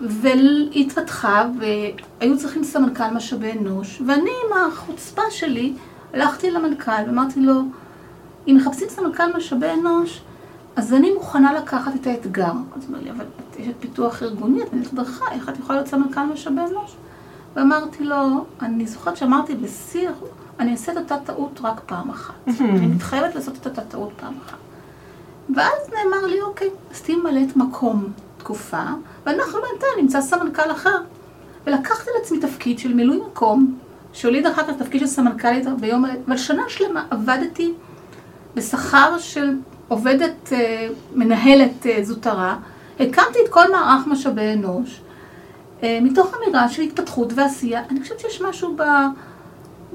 והתפתחה, 0.00 1.46
והיו 1.58 2.38
צריכים 2.38 2.64
סמנכ"ל 2.64 3.10
משאבי 3.14 3.52
אנוש, 3.52 4.02
ואני 4.06 4.30
עם 4.46 4.68
החוצפה 4.68 5.22
שלי 5.30 5.72
הלכתי 6.14 6.50
למנכ"ל 6.50 6.92
ואמרתי 7.06 7.40
לו, 7.40 7.60
אם 8.48 8.56
מחפשים 8.56 8.88
סמנכ"ל 8.88 9.36
משאבי 9.36 9.66
אנוש, 9.80 10.22
אז 10.76 10.92
אני 10.94 11.12
מוכנה 11.12 11.52
לקחת 11.52 11.92
את 12.00 12.06
האתגר. 12.06 12.52
אז 12.76 12.82
הוא 12.82 12.88
אומר 12.88 13.00
לי, 13.02 13.10
אבל 13.10 13.24
את 13.24 13.60
אשת 13.60 13.74
פיתוח 13.80 14.22
ארגוני, 14.22 14.62
את 14.62 14.72
מנהלת 14.72 14.92
הדרכה, 14.92 15.24
איך 15.32 15.48
את 15.48 15.58
יכולה 15.58 15.78
להיות 15.78 15.90
סמנכ"ל 15.90 16.24
משאבי 16.24 16.60
אנוש? 16.60 16.96
ואמרתי 17.54 18.04
לו, 18.04 18.44
אני 18.62 18.86
זוכרת 18.86 19.16
שאמרתי 19.16 19.54
בשיא, 19.54 20.08
אני 20.60 20.72
אעשה 20.72 20.92
את 20.92 20.96
אותה 20.96 21.16
טעות 21.24 21.60
רק 21.62 21.80
פעם 21.86 22.10
אחת. 22.10 22.34
אני 22.60 22.86
מתחייבת 22.86 23.34
לעשות 23.34 23.56
את 23.56 23.66
אותה 23.66 23.80
טעות 23.80 24.12
פעם 24.16 24.34
אחת. 24.46 24.58
ואז 25.54 25.90
נאמר 25.90 26.26
לי, 26.26 26.40
אוקיי, 26.40 26.68
אז 26.90 27.00
תהיי 27.02 27.16
ממלאת 27.16 27.56
מקום 27.56 28.04
תקופה, 28.38 28.84
ואנחנו 29.26 29.52
בינתיים 29.52 29.92
נמצא 30.00 30.20
סמנכ"ל 30.20 30.70
אחר. 30.72 30.98
ולקחתי 31.66 32.10
לעצמי 32.18 32.40
תפקיד 32.40 32.78
של 32.78 32.94
מילוי 32.94 33.20
מקום, 33.26 33.74
שהוליד 34.12 34.46
אחר 34.46 34.62
כך 34.62 34.74
תפקיד 34.78 35.00
של 35.00 35.06
סמנכ"לית 35.06 35.66
ביום, 35.80 36.04
אבל 36.04 36.36
שנה 36.36 36.62
שלמה 36.68 37.06
עבדתי 37.10 37.72
בשכר 38.54 39.18
של 39.18 39.50
עובדת, 39.88 40.52
אה, 40.52 40.88
מנהלת 41.14 41.86
אה, 41.86 41.98
זוטרה, 42.02 42.56
הקמתי 43.00 43.38
את 43.44 43.48
כל 43.50 43.72
מערך 43.72 44.06
משאבי 44.06 44.52
אנוש, 44.52 45.00
אה, 45.82 45.98
מתוך 46.02 46.34
אמירה 46.34 46.68
של 46.68 46.82
התפתחות 46.82 47.32
ועשייה. 47.34 47.82
אני 47.90 48.00
חושבת 48.02 48.20
שיש 48.20 48.42
משהו 48.42 48.76
ב... 48.76 48.82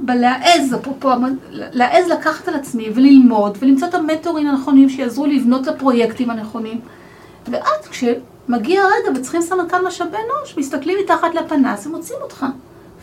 בלהעז, 0.01 0.73
אפרופו, 0.73 1.09
להעז 1.51 2.07
לקחת 2.07 2.47
על 2.47 2.55
עצמי 2.55 2.89
וללמוד 2.95 3.57
ולמצוא 3.61 3.87
את 3.87 3.93
המנטורים 3.93 4.47
הנכונים 4.47 4.89
שיעזרו 4.89 5.25
לבנות 5.25 5.61
את 5.61 5.67
הפרויקטים 5.67 6.29
הנכונים. 6.29 6.79
ואז 7.47 7.87
כשמגיע 7.89 8.81
הרגע 8.81 9.19
וצריכים 9.19 9.41
סמנכ"ל 9.41 9.87
משאבי 9.87 10.17
אנוש, 10.17 10.57
מסתכלים 10.57 10.97
מתחת 11.03 11.35
לפנס 11.35 11.87
ומוצאים 11.87 12.19
אותך 12.21 12.45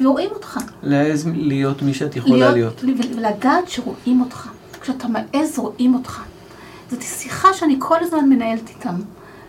ורואים 0.00 0.30
אותך. 0.30 0.60
להעז 0.82 1.28
להיות 1.34 1.82
מי 1.82 1.94
שאת 1.94 2.16
יכולה 2.16 2.52
להיות. 2.52 2.84
ולדעת 3.14 3.68
שרואים 3.68 4.20
אותך. 4.20 4.48
כשאתה 4.86 5.08
מעז 5.08 5.58
רואים 5.58 5.94
אותך. 5.94 6.22
זאת 6.90 7.02
שיחה 7.02 7.54
שאני 7.54 7.76
כל 7.78 7.96
הזמן 8.00 8.28
מנהלת 8.28 8.68
איתם. 8.68 8.94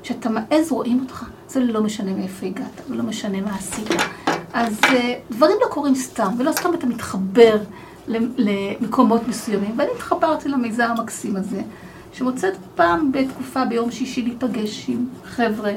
כשאתה 0.03 0.29
מעז 0.29 0.71
רואים 0.71 0.99
אותך, 0.99 1.25
זה 1.49 1.59
לא 1.59 1.81
משנה 1.81 2.13
מאיפה 2.13 2.45
הגעת, 2.45 2.81
ולא 2.89 3.03
משנה 3.03 3.41
מה 3.41 3.55
עשית. 3.55 3.87
אז 4.53 4.79
אה, 4.83 5.13
דברים 5.31 5.57
לא 5.61 5.67
קורים 5.67 5.95
סתם, 5.95 6.33
ולא 6.37 6.51
סתם 6.51 6.73
אתה 6.73 6.87
מתחבר 6.87 7.57
למקומות 8.07 9.27
מסוימים. 9.27 9.73
ואני 9.77 9.89
התחברתי 9.95 10.49
למיזם 10.49 10.93
המקסים 10.97 11.35
הזה, 11.35 11.61
שמוצאת 12.13 12.53
פעם 12.75 13.11
בתקופה 13.11 13.65
ביום 13.65 13.91
שישי 13.91 14.21
להיפגש 14.21 14.85
עם 14.89 15.05
חבר'ה 15.25 15.71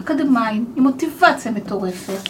אקדמאים, 0.00 0.64
עם 0.76 0.82
מוטיבציה 0.82 1.52
מטורפת, 1.52 2.28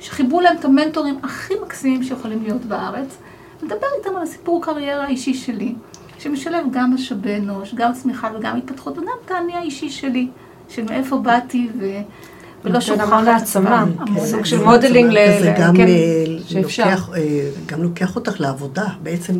שחיברו 0.00 0.40
להם 0.40 0.56
את 0.56 0.64
המנטורים 0.64 1.18
הכי 1.22 1.54
מקסימים 1.62 2.02
שיכולים 2.02 2.42
להיות 2.42 2.64
בארץ, 2.64 3.16
לדבר 3.62 3.86
איתם 3.98 4.16
על 4.16 4.22
הסיפור 4.22 4.62
קריירה 4.64 5.04
האישי 5.04 5.34
שלי, 5.34 5.74
שמשלב 6.18 6.66
גם 6.72 6.94
משאבי 6.94 7.36
אנוש, 7.36 7.74
גם 7.74 7.92
צמיחה 7.92 8.30
וגם 8.38 8.56
התפתחות, 8.56 8.98
וגם 8.98 9.08
את 9.26 9.30
האני 9.30 9.54
האישי 9.54 9.90
שלי, 9.90 10.28
של 10.68 10.84
מאיפה 10.84 11.18
באתי 11.18 11.68
ו... 11.78 11.84
ולא 12.64 12.80
שוכחת. 12.80 13.08
המון 13.08 13.28
העצמה, 13.28 13.84
כן, 14.06 14.26
סוג 14.26 14.44
של 14.44 14.64
modeling, 14.64 15.12
זה 15.12 15.54
גם, 15.58 15.76
כן, 15.76 15.86
אה. 15.86 16.60
לוקח, 16.62 17.10
אה, 17.16 17.50
גם 17.66 17.82
לוקח 17.82 18.16
אותך 18.16 18.40
לעבודה, 18.40 18.86
בעצם 19.02 19.34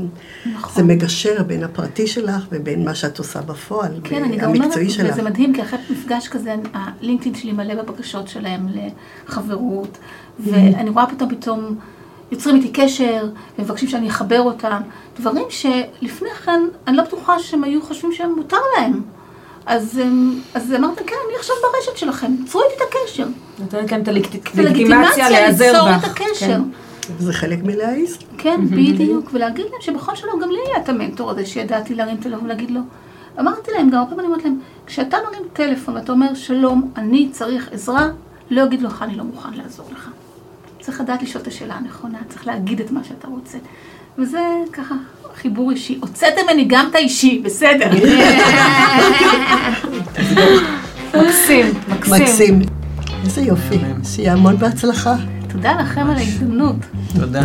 נכון. 0.53 0.73
זה 0.75 0.83
מגשר 0.83 1.43
בין 1.47 1.65
הפרטי 1.65 2.07
שלך 2.07 2.47
ובין 2.53 2.85
מה 2.85 2.95
שאת 2.95 3.19
עושה 3.19 3.41
בפועל, 3.41 3.93
כן, 4.05 4.25
אני 4.25 4.37
גם 4.37 4.49
אומרת, 4.49 4.65
המקצועי 4.65 4.91
שלך. 4.91 5.13
וזה 5.13 5.23
מדהים, 5.23 5.55
כי 5.55 5.63
אחרי 5.63 5.79
מפגש 5.91 6.29
כזה, 6.29 6.55
הלינקדאין 6.75 7.35
שלי 7.35 7.53
מלא 7.53 7.83
בבקשות 7.83 8.29
שלהם 8.29 8.69
לחברות, 9.29 9.99
ואני 10.41 10.91
רואה 10.91 11.07
פתאום 11.07 11.31
פתאום 11.31 11.77
יוצרים 12.33 12.57
איתי 12.57 12.69
קשר, 12.73 13.29
ומבקשים 13.59 13.89
שאני 13.89 14.09
אחבר 14.09 14.41
אותם, 14.41 14.81
דברים 15.21 15.45
שלפני 15.49 16.31
כן, 16.45 16.61
אני 16.87 16.97
לא 16.97 17.03
בטוחה 17.03 17.39
שהם 17.39 17.65
היו 17.65 17.83
חושבים 17.83 18.13
שהם 18.13 18.33
מותר 18.37 18.57
להם. 18.79 19.01
אז, 19.67 19.99
הם- 19.99 20.41
אז 20.55 20.73
אמרתי, 20.79 21.05
כן, 21.05 21.17
אני 21.29 21.37
עכשיו 21.39 21.57
ברשת 21.63 21.97
שלכם, 21.99 22.33
צרו 22.47 22.63
איתי 22.63 22.75
את 22.75 22.89
הקשר. 22.89 23.27
נותנת 23.59 23.93
להם 23.93 24.03
את 24.03 24.09
הלגיטימציה 24.59 25.31
להיעזר 25.31 25.85
בך. 25.89 26.05
את 26.05 26.11
הקשר. 26.11 26.47
כן. 26.47 26.63
זה 27.19 27.33
חלק 27.33 27.59
מלהעיז. 27.63 28.19
כן, 28.39 28.61
בדיוק, 28.71 29.31
ולהגיד 29.33 29.65
להם 29.73 29.81
שבכל 29.81 30.17
שלום 30.17 30.41
גם 30.43 30.51
לי 30.51 30.59
היה 30.67 30.77
את 30.85 30.89
המנטור 30.89 31.31
הזה 31.31 31.47
שידעתי 31.47 31.95
להרים 31.95 32.17
טלפון 32.17 32.45
ולהגיד 32.45 32.71
לו. 32.71 32.81
אמרתי 33.41 33.71
להם, 33.77 33.91
גם 33.91 33.99
הרבה 33.99 34.15
פעמים 34.17 34.31
אמרתי 34.31 34.45
להם, 34.45 34.59
כשאתה 34.87 35.17
מרים 35.27 35.43
טלפון 35.53 35.95
ואתה 35.95 36.13
אומר, 36.13 36.35
שלום, 36.35 36.91
אני 36.97 37.29
צריך 37.33 37.69
עזרה, 37.73 38.09
לא 38.51 38.63
יגיד 38.63 38.83
לך, 38.83 39.03
אני 39.03 39.17
לא 39.17 39.25
מוכן 39.25 39.49
לעזור 39.55 39.87
לך. 39.93 40.10
צריך 40.91 41.01
לדעת 41.01 41.23
לשאול 41.23 41.43
את 41.43 41.49
השאלה 41.49 41.75
הנכונה, 41.75 42.19
צריך 42.29 42.47
להגיד 42.47 42.81
את 42.81 42.91
מה 42.91 43.01
שאתה 43.05 43.29
רוצה. 43.29 43.59
וזה 44.19 44.41
ככה 44.73 44.95
חיבור 45.35 45.71
אישי. 45.71 45.99
הוצאתם 46.01 46.41
ממני 46.45 46.65
גם 46.69 46.87
את 46.91 46.95
האישי, 46.95 47.43
בסדר. 47.45 47.91
מקסים, 51.15 51.67
מקסים. 51.89 52.23
מקסים. 52.23 52.61
איזה 53.25 53.41
יופי. 53.41 53.79
שיהיה 54.05 54.33
המון 54.33 54.57
בהצלחה. 54.57 55.17
תודה 55.49 55.73
לכם 55.81 56.11
על 56.11 56.17
ההזדמנות. 56.17 56.77
תודה. 57.21 57.45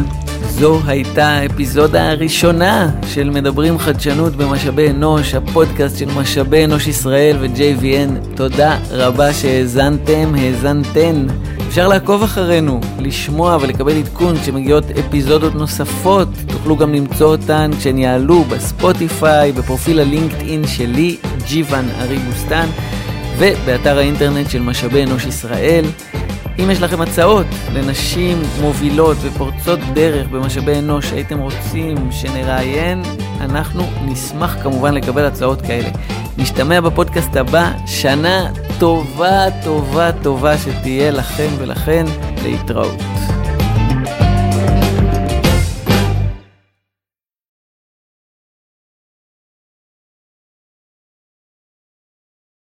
זו 0.50 0.80
הייתה 0.86 1.28
האפיזודה 1.28 2.12
הראשונה 2.12 2.90
של 3.08 3.30
מדברים 3.30 3.78
חדשנות 3.78 4.36
במשאבי 4.36 4.90
אנוש, 4.90 5.36
הפודקאסט 5.36 5.98
של 5.98 6.10
משאבי 6.16 6.66
אנוש 6.66 6.88
ישראל 6.88 7.38
ו-JVN. 7.42 8.36
תודה 8.36 8.78
רבה 8.92 9.34
שהאזנתם, 9.34 10.36
האזנתן. 10.38 11.28
אפשר 11.76 11.88
לעקוב 11.88 12.24
אחרינו, 12.24 12.80
לשמוע 13.00 13.58
ולקבל 13.62 13.98
עדכון 13.98 14.38
כשמגיעות 14.38 14.84
אפיזודות 14.92 15.56
נוספות. 15.56 16.28
תוכלו 16.48 16.78
גם 16.78 16.94
למצוא 16.94 17.28
אותן 17.28 17.72
כשהן 17.78 17.98
יעלו 17.98 18.44
בספוטיפיי, 18.44 19.52
בפרופיל 19.52 20.00
הלינקדאין 20.00 20.68
שלי, 20.68 21.18
ג'יוון 21.48 21.86
ארי 22.00 22.18
בוסטן, 22.18 22.68
ובאתר 23.38 23.98
האינטרנט 23.98 24.50
של 24.50 24.62
משאבי 24.62 25.04
אנוש 25.04 25.26
ישראל. 25.26 25.86
אם 26.60 26.72
יש 26.72 26.82
לכם 26.82 27.02
הצעות 27.02 27.46
לנשים 27.74 28.42
מובילות 28.62 29.18
ופורצות 29.22 29.80
דרך 29.94 30.28
במשאבי 30.28 30.80
אנוש 30.80 31.10
שהייתם 31.10 31.40
רוצים 31.40 32.12
שנראיין, 32.12 33.02
אנחנו 33.42 33.84
נשמח 34.06 34.64
כמובן 34.64 34.94
לקבל 34.94 35.26
הצעות 35.26 35.62
כאלה. 35.62 35.90
נשתמע 36.38 36.82
בפודקאסט 36.82 37.36
הבא, 37.36 37.72
שנה 37.86 38.48
טובה, 38.80 39.46
טובה, 39.64 40.12
טובה 40.24 40.58
שתהיה 40.58 41.12
לכם 41.12 41.50
ולכן 41.60 42.06
להתראות. 42.44 43.35